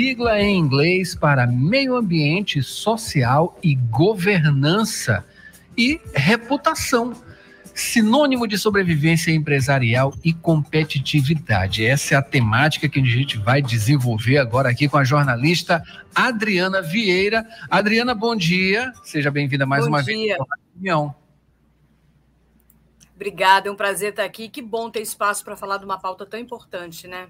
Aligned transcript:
sigla 0.00 0.40
em 0.40 0.56
inglês 0.56 1.14
para 1.14 1.46
Meio 1.46 1.94
Ambiente, 1.94 2.62
Social 2.62 3.58
e 3.62 3.74
Governança 3.74 5.26
e 5.76 6.00
Reputação, 6.14 7.12
sinônimo 7.74 8.48
de 8.48 8.56
sobrevivência 8.56 9.30
empresarial 9.30 10.14
e 10.24 10.32
competitividade. 10.32 11.84
Essa 11.84 12.14
é 12.14 12.16
a 12.16 12.22
temática 12.22 12.88
que 12.88 12.98
a 12.98 13.04
gente 13.04 13.36
vai 13.36 13.60
desenvolver 13.60 14.38
agora 14.38 14.70
aqui 14.70 14.88
com 14.88 14.96
a 14.96 15.04
jornalista 15.04 15.82
Adriana 16.14 16.80
Vieira. 16.80 17.46
Adriana, 17.68 18.14
bom 18.14 18.34
dia. 18.34 18.94
Seja 19.04 19.30
bem-vinda 19.30 19.66
mais 19.66 19.84
bom 19.84 19.90
uma 19.90 20.02
dia. 20.02 20.14
vez 20.14 20.38
reunião. 20.76 21.14
Obrigada, 23.14 23.68
é 23.68 23.70
um 23.70 23.76
prazer 23.76 24.10
estar 24.12 24.24
aqui. 24.24 24.48
Que 24.48 24.62
bom 24.62 24.90
ter 24.90 25.02
espaço 25.02 25.44
para 25.44 25.58
falar 25.58 25.76
de 25.76 25.84
uma 25.84 25.98
pauta 25.98 26.24
tão 26.24 26.40
importante, 26.40 27.06
né? 27.06 27.28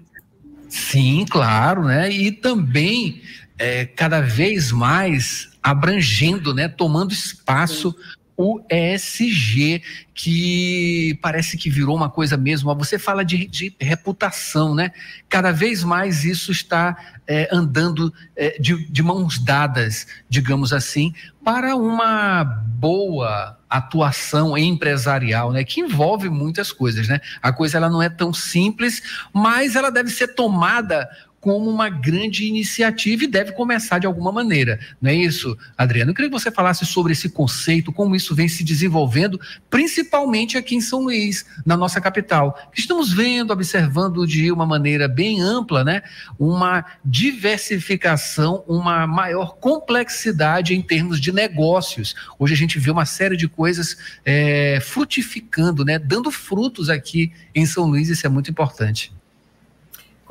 Sim, 0.71 1.25
claro, 1.29 1.83
né? 1.83 2.09
E 2.09 2.31
também 2.31 3.21
é, 3.59 3.85
cada 3.85 4.21
vez 4.21 4.71
mais 4.71 5.49
abrangendo, 5.61 6.53
né? 6.53 6.69
Tomando 6.69 7.11
espaço 7.11 7.91
Sim. 7.91 8.20
O 8.41 8.61
ESG, 8.69 9.83
que 10.13 11.17
parece 11.21 11.57
que 11.57 11.69
virou 11.69 11.95
uma 11.95 12.09
coisa 12.09 12.35
mesmo. 12.35 12.73
Você 12.75 12.97
fala 12.97 13.23
de, 13.23 13.47
de 13.47 13.75
reputação, 13.79 14.73
né? 14.73 14.91
Cada 15.29 15.51
vez 15.51 15.83
mais 15.83 16.25
isso 16.25 16.51
está 16.51 16.97
é, 17.27 17.47
andando 17.51 18.13
é, 18.35 18.57
de, 18.59 18.85
de 18.87 19.03
mãos 19.03 19.37
dadas, 19.37 20.07
digamos 20.27 20.73
assim, 20.73 21.13
para 21.43 21.75
uma 21.75 22.43
boa 22.43 23.57
atuação 23.69 24.57
empresarial, 24.57 25.53
né, 25.53 25.63
que 25.63 25.79
envolve 25.79 26.29
muitas 26.29 26.73
coisas, 26.73 27.07
né? 27.07 27.21
A 27.41 27.53
coisa 27.53 27.77
ela 27.77 27.89
não 27.89 28.01
é 28.01 28.09
tão 28.09 28.33
simples, 28.33 29.01
mas 29.31 29.75
ela 29.77 29.89
deve 29.89 30.09
ser 30.09 30.35
tomada 30.35 31.07
como 31.41 31.67
uma 31.67 31.89
grande 31.89 32.45
iniciativa 32.45 33.23
e 33.23 33.27
deve 33.27 33.51
começar 33.53 33.97
de 33.97 34.05
alguma 34.05 34.31
maneira. 34.31 34.79
Não 35.01 35.09
é 35.09 35.15
isso, 35.15 35.57
Adriano? 35.75 36.11
Eu 36.11 36.15
queria 36.15 36.29
que 36.29 36.39
você 36.39 36.51
falasse 36.51 36.85
sobre 36.85 37.13
esse 37.13 37.27
conceito, 37.29 37.91
como 37.91 38.15
isso 38.15 38.35
vem 38.35 38.47
se 38.47 38.63
desenvolvendo, 38.63 39.41
principalmente 39.67 40.55
aqui 40.55 40.75
em 40.75 40.81
São 40.81 41.01
Luís, 41.01 41.43
na 41.65 41.75
nossa 41.75 41.99
capital. 41.99 42.57
Estamos 42.77 43.11
vendo, 43.11 43.51
observando 43.51 44.25
de 44.27 44.51
uma 44.51 44.67
maneira 44.67 45.07
bem 45.07 45.41
ampla, 45.41 45.83
né, 45.83 46.03
uma 46.37 46.85
diversificação, 47.03 48.63
uma 48.67 49.07
maior 49.07 49.55
complexidade 49.55 50.75
em 50.75 50.81
termos 50.81 51.19
de 51.19 51.31
negócios. 51.31 52.15
Hoje 52.37 52.53
a 52.53 52.57
gente 52.57 52.77
vê 52.77 52.91
uma 52.91 53.05
série 53.05 53.35
de 53.35 53.47
coisas 53.47 53.97
é, 54.23 54.79
frutificando, 54.79 55.83
né, 55.83 55.97
dando 55.97 56.29
frutos 56.29 56.87
aqui 56.87 57.31
em 57.55 57.65
São 57.65 57.85
Luís, 57.85 58.09
isso 58.09 58.27
é 58.27 58.29
muito 58.29 58.51
importante. 58.51 59.11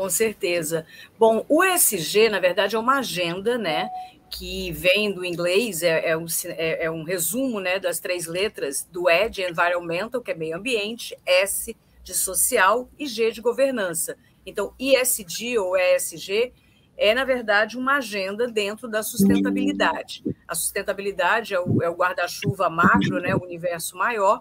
Com 0.00 0.08
certeza. 0.08 0.86
Bom, 1.18 1.44
o 1.46 1.62
ESG, 1.62 2.30
na 2.30 2.40
verdade, 2.40 2.74
é 2.74 2.78
uma 2.78 3.00
agenda, 3.00 3.58
né? 3.58 3.90
Que 4.30 4.72
vem 4.72 5.12
do 5.12 5.22
inglês, 5.22 5.82
é, 5.82 6.08
é, 6.08 6.16
um, 6.16 6.24
é, 6.46 6.86
é 6.86 6.90
um 6.90 7.02
resumo 7.02 7.60
né, 7.60 7.78
das 7.78 8.00
três 8.00 8.24
letras 8.24 8.88
do 8.90 9.10
E 9.10 9.28
de 9.28 9.42
environmental, 9.42 10.22
que 10.22 10.30
é 10.30 10.34
meio 10.34 10.56
ambiente, 10.56 11.14
S 11.26 11.76
de 12.02 12.14
social 12.14 12.88
e 12.98 13.06
G 13.06 13.30
de 13.30 13.42
governança. 13.42 14.16
Então, 14.46 14.72
ISD 14.78 15.58
ou 15.58 15.76
ESG 15.76 16.54
é, 16.96 17.12
na 17.12 17.24
verdade, 17.24 17.76
uma 17.76 17.98
agenda 17.98 18.48
dentro 18.48 18.88
da 18.88 19.02
sustentabilidade. 19.02 20.24
A 20.48 20.54
sustentabilidade 20.54 21.52
é 21.52 21.60
o, 21.60 21.82
é 21.82 21.90
o 21.90 21.94
guarda-chuva 21.94 22.70
macro, 22.70 23.20
né, 23.20 23.34
o 23.34 23.44
universo 23.44 23.98
maior, 23.98 24.40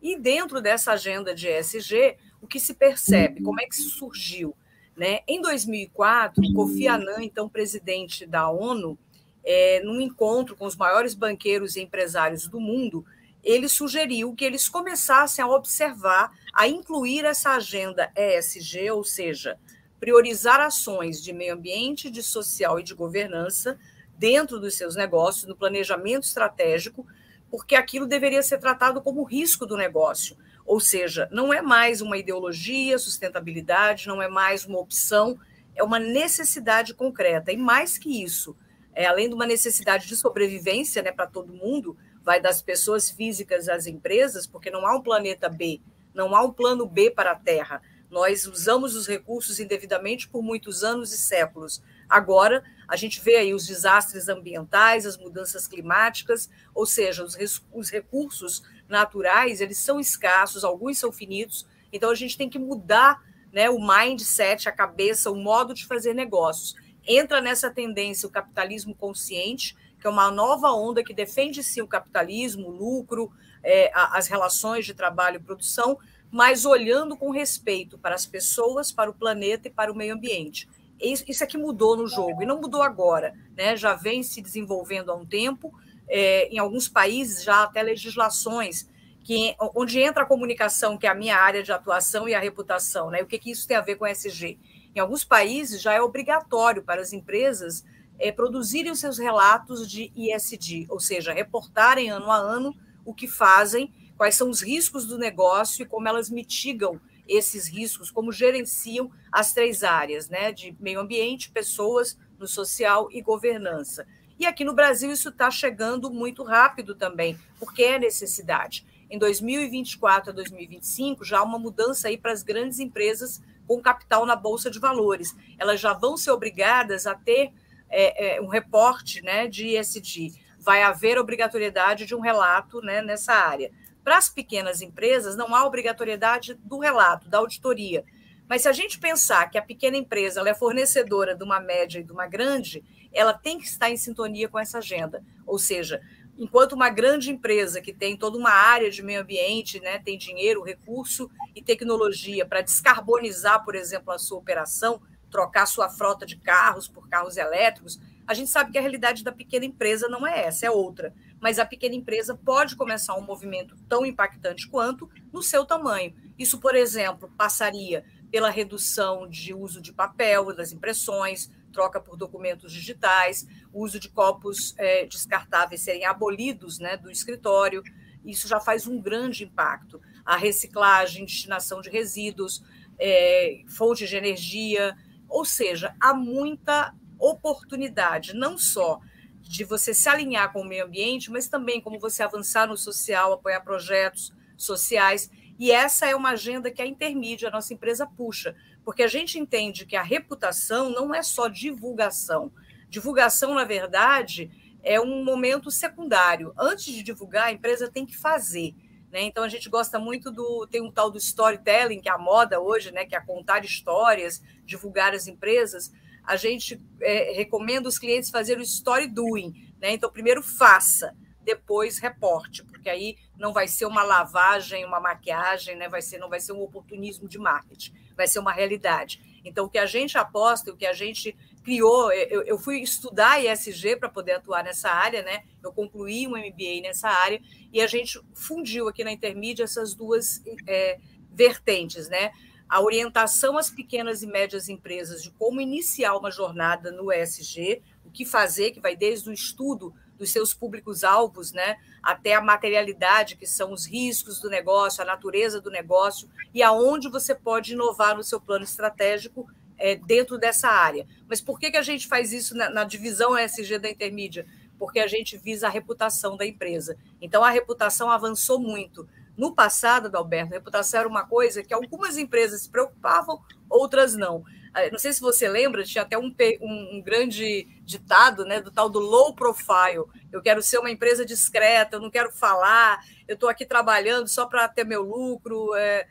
e 0.00 0.16
dentro 0.16 0.60
dessa 0.60 0.92
agenda 0.92 1.34
de 1.34 1.48
ESG, 1.48 2.16
o 2.40 2.46
que 2.46 2.60
se 2.60 2.74
percebe? 2.74 3.42
Como 3.42 3.60
é 3.60 3.66
que 3.66 3.74
surgiu? 3.74 4.54
Né? 5.00 5.20
Em 5.26 5.40
2004, 5.40 6.52
Kofi 6.52 6.86
Annan, 6.86 7.22
então 7.22 7.48
presidente 7.48 8.26
da 8.26 8.50
ONU, 8.50 8.98
é, 9.42 9.80
num 9.82 9.98
encontro 9.98 10.54
com 10.54 10.66
os 10.66 10.76
maiores 10.76 11.14
banqueiros 11.14 11.74
e 11.74 11.80
empresários 11.80 12.46
do 12.46 12.60
mundo, 12.60 13.02
ele 13.42 13.66
sugeriu 13.66 14.34
que 14.34 14.44
eles 14.44 14.68
começassem 14.68 15.42
a 15.42 15.48
observar, 15.48 16.30
a 16.52 16.68
incluir 16.68 17.24
essa 17.24 17.52
agenda 17.52 18.12
ESG, 18.14 18.90
ou 18.90 19.02
seja, 19.02 19.58
priorizar 19.98 20.60
ações 20.60 21.24
de 21.24 21.32
meio 21.32 21.54
ambiente, 21.54 22.10
de 22.10 22.22
social 22.22 22.78
e 22.78 22.82
de 22.82 22.92
governança 22.94 23.78
dentro 24.18 24.60
dos 24.60 24.74
seus 24.74 24.96
negócios, 24.96 25.46
no 25.46 25.56
planejamento 25.56 26.24
estratégico, 26.24 27.06
porque 27.50 27.74
aquilo 27.74 28.06
deveria 28.06 28.42
ser 28.42 28.58
tratado 28.58 29.00
como 29.00 29.24
risco 29.24 29.64
do 29.64 29.78
negócio. 29.78 30.36
Ou 30.70 30.78
seja, 30.78 31.28
não 31.32 31.52
é 31.52 31.60
mais 31.60 32.00
uma 32.00 32.16
ideologia, 32.16 32.96
sustentabilidade, 32.96 34.06
não 34.06 34.22
é 34.22 34.28
mais 34.28 34.64
uma 34.64 34.78
opção, 34.78 35.36
é 35.74 35.82
uma 35.82 35.98
necessidade 35.98 36.94
concreta. 36.94 37.50
E 37.50 37.56
mais 37.56 37.98
que 37.98 38.22
isso, 38.22 38.56
é, 38.94 39.04
além 39.04 39.28
de 39.28 39.34
uma 39.34 39.46
necessidade 39.46 40.06
de 40.06 40.14
sobrevivência 40.14 41.02
né, 41.02 41.10
para 41.10 41.26
todo 41.26 41.52
mundo, 41.52 41.96
vai 42.22 42.40
das 42.40 42.62
pessoas 42.62 43.10
físicas 43.10 43.68
às 43.68 43.88
empresas, 43.88 44.46
porque 44.46 44.70
não 44.70 44.86
há 44.86 44.94
um 44.94 45.02
planeta 45.02 45.48
B, 45.48 45.80
não 46.14 46.36
há 46.36 46.44
um 46.44 46.52
plano 46.52 46.86
B 46.86 47.10
para 47.10 47.32
a 47.32 47.36
Terra. 47.36 47.82
Nós 48.08 48.46
usamos 48.46 48.94
os 48.94 49.08
recursos 49.08 49.58
indevidamente 49.58 50.28
por 50.28 50.40
muitos 50.40 50.84
anos 50.84 51.12
e 51.12 51.18
séculos. 51.18 51.82
Agora, 52.08 52.62
a 52.86 52.94
gente 52.94 53.20
vê 53.20 53.36
aí 53.36 53.52
os 53.52 53.66
desastres 53.66 54.28
ambientais, 54.28 55.04
as 55.04 55.16
mudanças 55.16 55.66
climáticas, 55.66 56.48
ou 56.72 56.86
seja, 56.86 57.24
os, 57.24 57.36
os 57.72 57.90
recursos 57.90 58.62
naturais, 58.90 59.60
eles 59.60 59.78
são 59.78 59.98
escassos, 59.98 60.64
alguns 60.64 60.98
são 60.98 61.10
finitos, 61.10 61.66
então 61.92 62.10
a 62.10 62.14
gente 62.14 62.36
tem 62.36 62.48
que 62.48 62.58
mudar 62.58 63.22
né, 63.52 63.70
o 63.70 63.78
mindset, 63.80 64.68
a 64.68 64.72
cabeça, 64.72 65.30
o 65.30 65.36
modo 65.36 65.72
de 65.72 65.86
fazer 65.86 66.14
negócios. 66.14 66.74
Entra 67.06 67.40
nessa 67.40 67.70
tendência 67.70 68.28
o 68.28 68.30
capitalismo 68.30 68.94
consciente, 68.94 69.76
que 69.98 70.06
é 70.06 70.10
uma 70.10 70.30
nova 70.30 70.72
onda 70.72 71.02
que 71.02 71.12
defende 71.12 71.62
sim 71.62 71.80
o 71.80 71.86
capitalismo, 71.86 72.68
o 72.68 72.70
lucro, 72.70 73.32
é, 73.62 73.90
as 73.94 74.28
relações 74.28 74.86
de 74.86 74.94
trabalho 74.94 75.36
e 75.36 75.42
produção, 75.42 75.98
mas 76.30 76.64
olhando 76.64 77.16
com 77.16 77.30
respeito 77.30 77.98
para 77.98 78.14
as 78.14 78.24
pessoas, 78.24 78.92
para 78.92 79.10
o 79.10 79.14
planeta 79.14 79.68
e 79.68 79.70
para 79.70 79.92
o 79.92 79.96
meio 79.96 80.14
ambiente. 80.14 80.68
Isso 81.00 81.42
aqui 81.42 81.56
mudou 81.56 81.96
no 81.96 82.06
jogo, 82.06 82.42
e 82.42 82.46
não 82.46 82.60
mudou 82.60 82.82
agora, 82.82 83.34
né? 83.56 83.74
já 83.74 83.94
vem 83.94 84.22
se 84.22 84.42
desenvolvendo 84.42 85.10
há 85.10 85.14
um 85.14 85.24
tempo, 85.24 85.72
é, 86.10 86.48
em 86.48 86.58
alguns 86.58 86.88
países 86.88 87.42
já 87.44 87.62
até 87.62 87.82
legislações 87.82 88.90
que, 89.22 89.54
onde 89.74 90.00
entra 90.00 90.24
a 90.24 90.26
comunicação, 90.26 90.98
que 90.98 91.06
é 91.06 91.10
a 91.10 91.14
minha 91.14 91.36
área 91.36 91.62
de 91.62 91.70
atuação, 91.70 92.28
e 92.28 92.34
a 92.34 92.40
reputação. 92.40 93.10
Né? 93.10 93.22
O 93.22 93.26
que, 93.26 93.38
que 93.38 93.50
isso 93.50 93.66
tem 93.66 93.76
a 93.76 93.80
ver 93.80 93.96
com 93.96 94.06
SG? 94.06 94.58
Em 94.94 94.98
alguns 94.98 95.24
países 95.24 95.80
já 95.80 95.92
é 95.92 96.02
obrigatório 96.02 96.82
para 96.82 97.00
as 97.00 97.12
empresas 97.12 97.84
é, 98.18 98.32
produzirem 98.32 98.90
os 98.90 98.98
seus 98.98 99.18
relatos 99.18 99.88
de 99.88 100.12
ISD, 100.16 100.86
ou 100.90 100.98
seja, 100.98 101.32
reportarem 101.32 102.10
ano 102.10 102.30
a 102.30 102.36
ano 102.36 102.74
o 103.04 103.14
que 103.14 103.28
fazem, 103.28 103.92
quais 104.16 104.34
são 104.34 104.50
os 104.50 104.60
riscos 104.60 105.06
do 105.06 105.16
negócio 105.16 105.82
e 105.82 105.86
como 105.86 106.08
elas 106.08 106.28
mitigam 106.28 107.00
esses 107.26 107.68
riscos, 107.68 108.10
como 108.10 108.32
gerenciam 108.32 109.10
as 109.30 109.52
três 109.52 109.84
áreas, 109.84 110.28
né, 110.28 110.50
de 110.52 110.76
meio 110.80 110.98
ambiente, 110.98 111.50
pessoas, 111.50 112.18
no 112.38 112.48
social 112.48 113.08
e 113.12 113.22
governança. 113.22 114.06
E 114.40 114.46
aqui 114.46 114.64
no 114.64 114.72
Brasil 114.72 115.12
isso 115.12 115.28
está 115.28 115.50
chegando 115.50 116.10
muito 116.10 116.42
rápido 116.42 116.94
também, 116.94 117.38
porque 117.58 117.82
é 117.82 117.98
necessidade. 117.98 118.86
Em 119.10 119.18
2024 119.18 120.30
a 120.30 120.32
2025, 120.32 121.22
já 121.26 121.40
há 121.40 121.42
uma 121.42 121.58
mudança 121.58 122.08
aí 122.08 122.16
para 122.16 122.32
as 122.32 122.42
grandes 122.42 122.78
empresas 122.78 123.42
com 123.68 123.82
capital 123.82 124.24
na 124.24 124.34
Bolsa 124.34 124.70
de 124.70 124.78
Valores. 124.78 125.36
Elas 125.58 125.78
já 125.78 125.92
vão 125.92 126.16
ser 126.16 126.30
obrigadas 126.30 127.06
a 127.06 127.14
ter 127.14 127.52
é, 127.90 128.36
é, 128.36 128.40
um 128.40 128.46
reporte 128.46 129.20
né, 129.20 129.46
de 129.46 129.76
ESG. 129.76 130.32
Vai 130.58 130.82
haver 130.82 131.18
obrigatoriedade 131.18 132.06
de 132.06 132.14
um 132.14 132.20
relato 132.20 132.80
né, 132.80 133.02
nessa 133.02 133.34
área. 133.34 133.70
Para 134.02 134.16
as 134.16 134.30
pequenas 134.30 134.80
empresas, 134.80 135.36
não 135.36 135.54
há 135.54 135.66
obrigatoriedade 135.66 136.54
do 136.54 136.78
relato, 136.78 137.28
da 137.28 137.36
auditoria. 137.36 138.06
Mas 138.48 138.62
se 138.62 138.68
a 138.68 138.72
gente 138.72 138.98
pensar 138.98 139.50
que 139.50 139.58
a 139.58 139.62
pequena 139.62 139.98
empresa 139.98 140.40
é 140.48 140.54
fornecedora 140.54 141.36
de 141.36 141.44
uma 141.44 141.60
média 141.60 142.00
e 142.00 142.02
de 142.02 142.10
uma 142.10 142.26
grande, 142.26 142.82
ela 143.12 143.32
tem 143.32 143.58
que 143.58 143.66
estar 143.66 143.90
em 143.90 143.96
sintonia 143.96 144.48
com 144.48 144.58
essa 144.58 144.78
agenda. 144.78 145.24
Ou 145.46 145.58
seja, 145.58 146.00
enquanto 146.38 146.72
uma 146.72 146.88
grande 146.88 147.30
empresa 147.30 147.80
que 147.80 147.92
tem 147.92 148.16
toda 148.16 148.38
uma 148.38 148.50
área 148.50 148.90
de 148.90 149.02
meio 149.02 149.20
ambiente, 149.20 149.80
né, 149.80 149.98
tem 149.98 150.16
dinheiro, 150.16 150.62
recurso 150.62 151.30
e 151.54 151.62
tecnologia 151.62 152.46
para 152.46 152.62
descarbonizar, 152.62 153.64
por 153.64 153.74
exemplo, 153.74 154.12
a 154.12 154.18
sua 154.18 154.38
operação, 154.38 155.02
trocar 155.30 155.66
sua 155.66 155.88
frota 155.88 156.26
de 156.26 156.36
carros 156.36 156.88
por 156.88 157.08
carros 157.08 157.36
elétricos, 157.36 158.00
A 158.30 158.34
gente 158.34 158.48
sabe 158.48 158.70
que 158.70 158.78
a 158.78 158.80
realidade 158.80 159.24
da 159.24 159.32
pequena 159.32 159.64
empresa 159.64 160.08
não 160.08 160.24
é 160.24 160.44
essa, 160.44 160.64
é 160.64 160.70
outra. 160.70 161.12
Mas 161.40 161.58
a 161.58 161.66
pequena 161.66 161.96
empresa 161.96 162.32
pode 162.32 162.76
começar 162.76 163.16
um 163.16 163.20
movimento 163.20 163.74
tão 163.88 164.06
impactante 164.06 164.68
quanto 164.68 165.10
no 165.32 165.42
seu 165.42 165.64
tamanho. 165.64 166.14
Isso, 166.38 166.60
por 166.60 166.76
exemplo, 166.76 167.28
passaria 167.36 168.04
pela 168.30 168.48
redução 168.48 169.28
de 169.28 169.52
uso 169.52 169.80
de 169.80 169.92
papel 169.92 170.54
das 170.54 170.70
impressões, 170.70 171.50
troca 171.70 172.00
por 172.00 172.16
documentos 172.16 172.72
digitais, 172.72 173.46
uso 173.72 173.98
de 173.98 174.08
copos 174.08 174.74
é, 174.76 175.06
descartáveis 175.06 175.82
serem 175.82 176.04
abolidos 176.04 176.78
né, 176.78 176.96
do 176.96 177.10
escritório. 177.10 177.82
Isso 178.24 178.46
já 178.46 178.60
faz 178.60 178.86
um 178.86 179.00
grande 179.00 179.44
impacto. 179.44 180.00
A 180.24 180.36
reciclagem, 180.36 181.24
destinação 181.24 181.80
de 181.80 181.88
resíduos, 181.88 182.62
é, 182.98 183.62
fontes 183.66 184.08
de 184.08 184.16
energia, 184.16 184.96
ou 185.28 185.44
seja, 185.44 185.94
há 186.00 186.12
muita 186.12 186.94
oportunidade, 187.18 188.34
não 188.34 188.58
só 188.58 189.00
de 189.40 189.64
você 189.64 189.94
se 189.94 190.08
alinhar 190.08 190.52
com 190.52 190.60
o 190.60 190.64
meio 190.64 190.84
ambiente, 190.84 191.30
mas 191.30 191.48
também 191.48 191.80
como 191.80 191.98
você 191.98 192.22
avançar 192.22 192.66
no 192.68 192.76
social, 192.76 193.32
apoiar 193.32 193.60
projetos 193.60 194.32
sociais. 194.56 195.30
E 195.58 195.70
essa 195.70 196.06
é 196.06 196.14
uma 196.14 196.30
agenda 196.30 196.70
que 196.70 196.80
a 196.80 196.86
Intermídia, 196.86 197.48
a 197.48 197.50
nossa 197.50 197.74
empresa, 197.74 198.06
puxa, 198.06 198.54
porque 198.84 199.02
a 199.02 199.08
gente 199.08 199.38
entende 199.38 199.86
que 199.86 199.96
a 199.96 200.02
reputação 200.02 200.90
não 200.90 201.14
é 201.14 201.22
só 201.22 201.48
divulgação. 201.48 202.52
Divulgação, 202.88 203.54
na 203.54 203.64
verdade, 203.64 204.50
é 204.82 205.00
um 205.00 205.22
momento 205.22 205.70
secundário. 205.70 206.52
Antes 206.58 206.92
de 206.92 207.02
divulgar, 207.02 207.46
a 207.46 207.52
empresa 207.52 207.90
tem 207.90 208.06
que 208.06 208.16
fazer. 208.16 208.74
Né? 209.10 209.22
Então 209.22 209.44
a 209.44 209.48
gente 209.48 209.68
gosta 209.68 209.98
muito 209.98 210.30
do. 210.30 210.66
Tem 210.66 210.80
um 210.80 210.90
tal 210.90 211.10
do 211.10 211.18
storytelling, 211.18 212.00
que 212.00 212.08
é 212.08 212.12
a 212.12 212.18
moda 212.18 212.60
hoje, 212.60 212.92
né? 212.92 213.04
que 213.04 213.14
é 213.14 213.20
contar 213.20 213.64
histórias, 213.64 214.42
divulgar 214.64 215.14
as 215.14 215.26
empresas. 215.26 215.92
A 216.24 216.36
gente 216.36 216.80
é, 217.00 217.32
recomenda 217.32 217.88
os 217.88 217.98
clientes 217.98 218.30
fazerem 218.30 218.62
o 218.62 218.64
story 218.64 219.08
doing. 219.08 219.52
Né? 219.80 219.92
Então, 219.92 220.10
primeiro 220.10 220.42
faça, 220.42 221.16
depois 221.42 221.98
reporte, 221.98 222.62
porque 222.64 222.88
aí 222.88 223.16
não 223.40 223.54
vai 223.54 223.66
ser 223.66 223.86
uma 223.86 224.02
lavagem, 224.02 224.84
uma 224.84 225.00
maquiagem, 225.00 225.74
né? 225.74 225.88
vai 225.88 226.02
ser, 226.02 226.18
não 226.18 226.28
vai 226.28 226.38
ser 226.38 226.52
um 226.52 226.60
oportunismo 226.60 227.26
de 227.26 227.38
marketing, 227.38 227.94
vai 228.14 228.28
ser 228.28 228.38
uma 228.38 228.52
realidade. 228.52 229.40
Então, 229.42 229.64
o 229.64 229.68
que 229.70 229.78
a 229.78 229.86
gente 229.86 230.18
aposta, 230.18 230.70
o 230.70 230.76
que 230.76 230.84
a 230.84 230.92
gente 230.92 231.34
criou, 231.64 232.12
eu, 232.12 232.42
eu 232.42 232.58
fui 232.58 232.80
estudar 232.80 233.42
ESG 233.42 233.96
para 233.96 234.10
poder 234.10 234.32
atuar 234.32 234.62
nessa 234.62 234.90
área, 234.90 235.22
né? 235.22 235.44
Eu 235.64 235.72
concluí 235.72 236.26
um 236.26 236.36
MBA 236.36 236.82
nessa 236.82 237.08
área 237.08 237.40
e 237.72 237.80
a 237.80 237.86
gente 237.86 238.20
fundiu 238.34 238.88
aqui 238.88 239.02
na 239.02 239.10
Intermídia 239.10 239.64
essas 239.64 239.94
duas 239.94 240.42
é, 240.66 240.98
vertentes, 241.32 242.10
né? 242.10 242.32
A 242.68 242.82
orientação 242.82 243.56
às 243.56 243.70
pequenas 243.70 244.22
e 244.22 244.26
médias 244.26 244.68
empresas 244.68 245.22
de 245.22 245.30
como 245.30 245.62
iniciar 245.62 246.14
uma 246.14 246.30
jornada 246.30 246.92
no 246.92 247.10
ESG, 247.10 247.82
o 248.04 248.10
que 248.10 248.26
fazer, 248.26 248.72
que 248.72 248.80
vai 248.80 248.94
desde 248.94 249.30
o 249.30 249.32
estudo 249.32 249.94
dos 250.20 250.30
seus 250.30 250.52
públicos-alvos, 250.52 251.50
né, 251.50 251.78
até 252.02 252.34
a 252.34 252.42
materialidade, 252.42 253.36
que 253.36 253.46
são 253.46 253.72
os 253.72 253.86
riscos 253.86 254.38
do 254.38 254.50
negócio, 254.50 255.02
a 255.02 255.06
natureza 255.06 255.62
do 255.62 255.70
negócio, 255.70 256.28
e 256.52 256.62
aonde 256.62 257.08
você 257.08 257.34
pode 257.34 257.72
inovar 257.72 258.14
no 258.14 258.22
seu 258.22 258.38
plano 258.38 258.62
estratégico 258.62 259.48
é, 259.78 259.96
dentro 259.96 260.36
dessa 260.36 260.68
área. 260.68 261.06
Mas 261.26 261.40
por 261.40 261.58
que, 261.58 261.70
que 261.70 261.78
a 261.78 261.82
gente 261.82 262.06
faz 262.06 262.34
isso 262.34 262.54
na, 262.54 262.68
na 262.68 262.84
divisão 262.84 263.36
ESG 263.36 263.78
da 263.78 263.88
Intermídia? 263.88 264.46
Porque 264.78 265.00
a 265.00 265.06
gente 265.06 265.38
visa 265.38 265.68
a 265.68 265.70
reputação 265.70 266.36
da 266.36 266.44
empresa. 266.44 266.98
Então, 267.18 267.42
a 267.42 267.50
reputação 267.50 268.10
avançou 268.10 268.60
muito. 268.60 269.08
No 269.38 269.54
passado, 269.54 270.06
Adalberto, 270.06 270.52
a 270.52 270.58
reputação 270.58 271.00
era 271.00 271.08
uma 271.08 271.26
coisa 271.26 271.62
que 271.62 271.72
algumas 271.72 272.18
empresas 272.18 272.60
se 272.60 272.68
preocupavam, 272.68 273.40
outras 273.70 274.14
não. 274.14 274.44
Ah, 274.72 274.88
não 274.90 274.98
sei 274.98 275.12
se 275.12 275.20
você 275.20 275.48
lembra, 275.48 275.84
tinha 275.84 276.02
até 276.02 276.16
um, 276.16 276.34
um, 276.60 276.96
um, 276.96 277.02
grande 277.02 277.66
ditado 277.82 278.44
né, 278.44 278.60
do 278.60 278.70
tal 278.70 278.88
do 278.88 279.00
low 279.00 279.34
profile. 279.34 280.04
Eu 280.32 280.40
quero 280.40 280.62
ser 280.62 280.78
uma 280.78 280.90
empresa 280.90 281.24
discreta, 281.24 281.96
eu 281.96 282.00
não 282.00 282.10
quero 282.10 282.30
falar, 282.30 283.04
eu 283.26 283.34
estou 283.34 283.48
aqui 283.48 283.66
trabalhando 283.66 284.28
só 284.28 284.46
para 284.46 284.68
ter 284.68 284.84
meu 284.84 285.02
lucro. 285.02 285.74
É, 285.74 286.06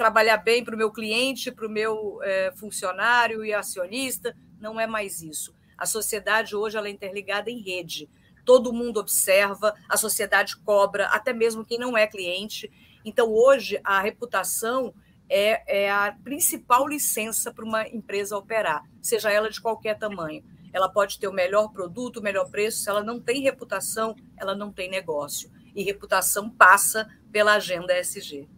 trabalhar 0.00 0.38
bem 0.38 0.64
para 0.64 0.74
o 0.74 0.78
meu 0.78 0.90
cliente, 0.90 1.52
para 1.52 1.66
o 1.66 1.70
meu 1.70 2.20
é, 2.22 2.50
funcionário 2.56 3.44
e 3.44 3.52
acionista. 3.52 4.34
Não 4.58 4.80
é 4.80 4.86
mais 4.86 5.20
isso. 5.20 5.54
A 5.76 5.84
sociedade 5.84 6.56
hoje 6.56 6.78
ela 6.78 6.88
é 6.88 6.90
interligada 6.90 7.50
em 7.50 7.60
rede. 7.60 8.08
Todo 8.46 8.72
mundo 8.72 8.98
observa, 8.98 9.74
a 9.86 9.98
sociedade 9.98 10.56
cobra, 10.56 11.06
até 11.08 11.34
mesmo 11.34 11.66
quem 11.66 11.78
não 11.78 11.98
é 11.98 12.06
cliente. 12.06 12.72
Então, 13.04 13.30
hoje, 13.30 13.78
a 13.84 14.00
reputação 14.00 14.94
é, 15.30 15.84
é 15.84 15.90
a 15.90 16.12
principal 16.24 16.86
licença 16.86 17.52
para 17.52 17.64
uma 17.64 17.88
empresa 17.88 18.36
operar, 18.36 18.82
seja 19.00 19.30
ela 19.30 19.48
de 19.48 19.60
qualquer 19.60 19.96
tamanho. 19.96 20.44
Ela 20.72 20.88
pode 20.88 21.18
ter 21.18 21.28
o 21.28 21.32
melhor 21.32 21.68
produto, 21.72 22.18
o 22.18 22.22
melhor 22.22 22.50
preço, 22.50 22.80
se 22.80 22.90
ela 22.90 23.02
não 23.02 23.20
tem 23.20 23.40
reputação, 23.40 24.14
ela 24.36 24.54
não 24.54 24.72
tem 24.72 24.90
negócio. 24.90 25.50
E 25.74 25.82
reputação 25.82 26.50
passa 26.50 27.08
pela 27.32 27.54
agenda 27.54 27.96
SG 27.96 28.48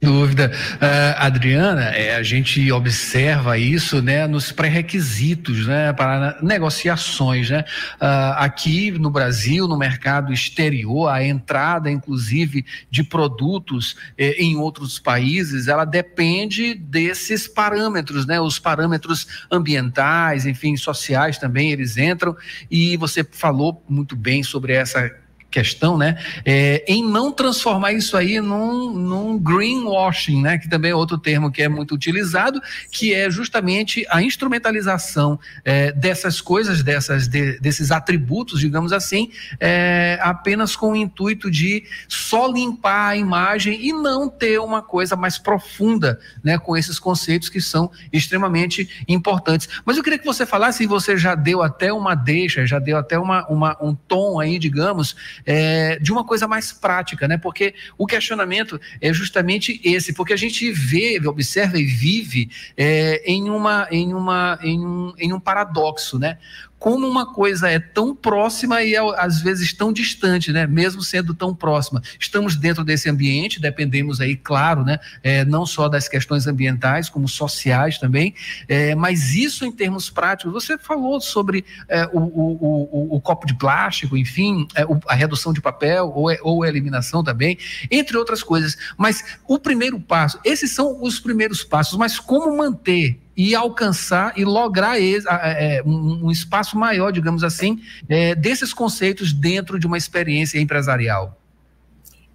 dúvida. 0.00 0.50
Uh, 0.76 1.14
Adriana, 1.18 1.90
é, 1.90 2.16
a 2.16 2.22
gente 2.22 2.72
observa 2.72 3.58
isso 3.58 4.00
né, 4.00 4.26
nos 4.26 4.50
pré-requisitos 4.50 5.66
né, 5.66 5.92
para 5.92 6.38
negociações. 6.42 7.50
Né? 7.50 7.64
Uh, 8.00 8.34
aqui 8.36 8.90
no 8.92 9.10
Brasil, 9.10 9.68
no 9.68 9.76
mercado 9.76 10.32
exterior, 10.32 11.08
a 11.08 11.22
entrada, 11.22 11.90
inclusive, 11.90 12.64
de 12.90 13.04
produtos 13.04 13.96
eh, 14.16 14.36
em 14.38 14.56
outros 14.56 14.98
países, 14.98 15.68
ela 15.68 15.84
depende 15.84 16.74
desses 16.74 17.46
parâmetros, 17.46 18.26
né? 18.26 18.40
os 18.40 18.58
parâmetros 18.58 19.26
ambientais, 19.50 20.46
enfim, 20.46 20.76
sociais 20.76 21.36
também, 21.36 21.72
eles 21.72 21.96
entram. 21.98 22.34
E 22.70 22.96
você 22.96 23.22
falou 23.22 23.84
muito 23.88 24.16
bem 24.16 24.42
sobre 24.42 24.72
essa 24.72 25.10
questão, 25.50 25.98
né, 25.98 26.16
é, 26.44 26.84
em 26.86 27.02
não 27.02 27.32
transformar 27.32 27.92
isso 27.92 28.16
aí 28.16 28.40
num, 28.40 28.92
num 28.92 29.38
greenwashing, 29.38 30.42
né, 30.42 30.58
que 30.58 30.68
também 30.68 30.92
é 30.92 30.94
outro 30.94 31.18
termo 31.18 31.50
que 31.50 31.62
é 31.62 31.68
muito 31.68 31.94
utilizado, 31.94 32.60
que 32.90 33.12
é 33.12 33.30
justamente 33.30 34.06
a 34.10 34.22
instrumentalização 34.22 35.38
é, 35.64 35.92
dessas 35.92 36.40
coisas, 36.40 36.82
dessas, 36.82 37.26
de, 37.28 37.58
desses 37.60 37.90
atributos, 37.90 38.60
digamos 38.60 38.92
assim, 38.92 39.30
é, 39.58 40.18
apenas 40.22 40.76
com 40.76 40.92
o 40.92 40.96
intuito 40.96 41.50
de 41.50 41.84
só 42.08 42.46
limpar 42.46 43.08
a 43.08 43.16
imagem 43.16 43.86
e 43.86 43.92
não 43.92 44.28
ter 44.28 44.60
uma 44.60 44.82
coisa 44.82 45.16
mais 45.16 45.38
profunda, 45.38 46.20
né, 46.42 46.58
com 46.58 46.76
esses 46.76 46.98
conceitos 46.98 47.48
que 47.48 47.60
são 47.60 47.90
extremamente 48.12 49.04
importantes. 49.08 49.68
Mas 49.84 49.96
eu 49.96 50.02
queria 50.02 50.18
que 50.18 50.26
você 50.26 50.46
falasse, 50.46 50.84
e 50.84 50.86
você 50.86 51.16
já 51.16 51.34
deu 51.34 51.62
até 51.62 51.92
uma 51.92 52.14
deixa, 52.14 52.66
já 52.66 52.78
deu 52.78 52.96
até 52.96 53.18
uma, 53.18 53.46
uma 53.48 53.76
um 53.80 53.94
tom 53.94 54.38
aí, 54.38 54.58
digamos, 54.58 55.16
é, 55.44 55.98
de 55.98 56.12
uma 56.12 56.24
coisa 56.24 56.46
mais 56.46 56.72
prática, 56.72 57.26
né? 57.26 57.36
Porque 57.38 57.74
o 57.96 58.06
questionamento 58.06 58.80
é 59.00 59.12
justamente 59.12 59.80
esse, 59.84 60.12
porque 60.12 60.32
a 60.32 60.36
gente 60.36 60.70
vê, 60.72 61.20
observa 61.26 61.78
e 61.78 61.84
vive 61.84 62.50
é, 62.76 63.22
em, 63.30 63.50
uma, 63.50 63.86
em, 63.90 64.14
uma, 64.14 64.58
em, 64.62 64.84
um, 64.84 65.12
em 65.18 65.32
um 65.32 65.40
paradoxo, 65.40 66.18
né? 66.18 66.38
Como 66.80 67.06
uma 67.06 67.26
coisa 67.26 67.68
é 67.68 67.78
tão 67.78 68.16
próxima 68.16 68.82
e 68.82 68.94
é, 68.94 69.00
às 69.18 69.42
vezes 69.42 69.70
tão 69.74 69.92
distante, 69.92 70.50
né? 70.50 70.66
Mesmo 70.66 71.02
sendo 71.02 71.34
tão 71.34 71.54
próxima. 71.54 72.02
Estamos 72.18 72.56
dentro 72.56 72.82
desse 72.82 73.08
ambiente, 73.08 73.60
dependemos 73.60 74.18
aí, 74.18 74.34
claro, 74.34 74.82
né? 74.82 74.98
É, 75.22 75.44
não 75.44 75.66
só 75.66 75.90
das 75.90 76.08
questões 76.08 76.46
ambientais, 76.46 77.10
como 77.10 77.28
sociais 77.28 77.98
também, 77.98 78.34
é, 78.66 78.94
mas 78.94 79.34
isso 79.34 79.66
em 79.66 79.70
termos 79.70 80.08
práticos, 80.08 80.54
você 80.54 80.78
falou 80.78 81.20
sobre 81.20 81.66
é, 81.86 82.06
o, 82.06 82.18
o, 82.18 83.10
o, 83.12 83.16
o, 83.16 83.20
copo 83.20 83.46
de 83.46 83.52
plástico, 83.54 84.16
enfim, 84.16 84.66
é, 84.74 84.82
a 85.06 85.14
redução 85.14 85.52
de 85.52 85.60
papel 85.60 86.10
ou, 86.14 86.30
é, 86.30 86.38
ou 86.40 86.62
a 86.62 86.68
eliminação 86.68 87.22
também, 87.22 87.58
entre 87.90 88.16
outras 88.16 88.42
coisas. 88.42 88.78
Mas 88.96 89.38
o 89.46 89.58
primeiro 89.58 90.00
passo, 90.00 90.40
esses 90.42 90.70
são 90.70 91.02
os 91.02 91.20
primeiros 91.20 91.62
passos, 91.62 91.98
mas 91.98 92.18
como 92.18 92.56
manter 92.56 93.20
e 93.36 93.54
alcançar 93.54 94.38
e 94.38 94.44
lograr 94.44 95.00
é, 95.00 95.82
um 95.84 96.30
espaço 96.30 96.76
maior, 96.76 97.10
digamos 97.10 97.42
assim, 97.42 97.80
é, 98.08 98.34
desses 98.34 98.72
conceitos 98.72 99.32
dentro 99.32 99.78
de 99.78 99.86
uma 99.86 99.96
experiência 99.96 100.58
empresarial? 100.58 101.40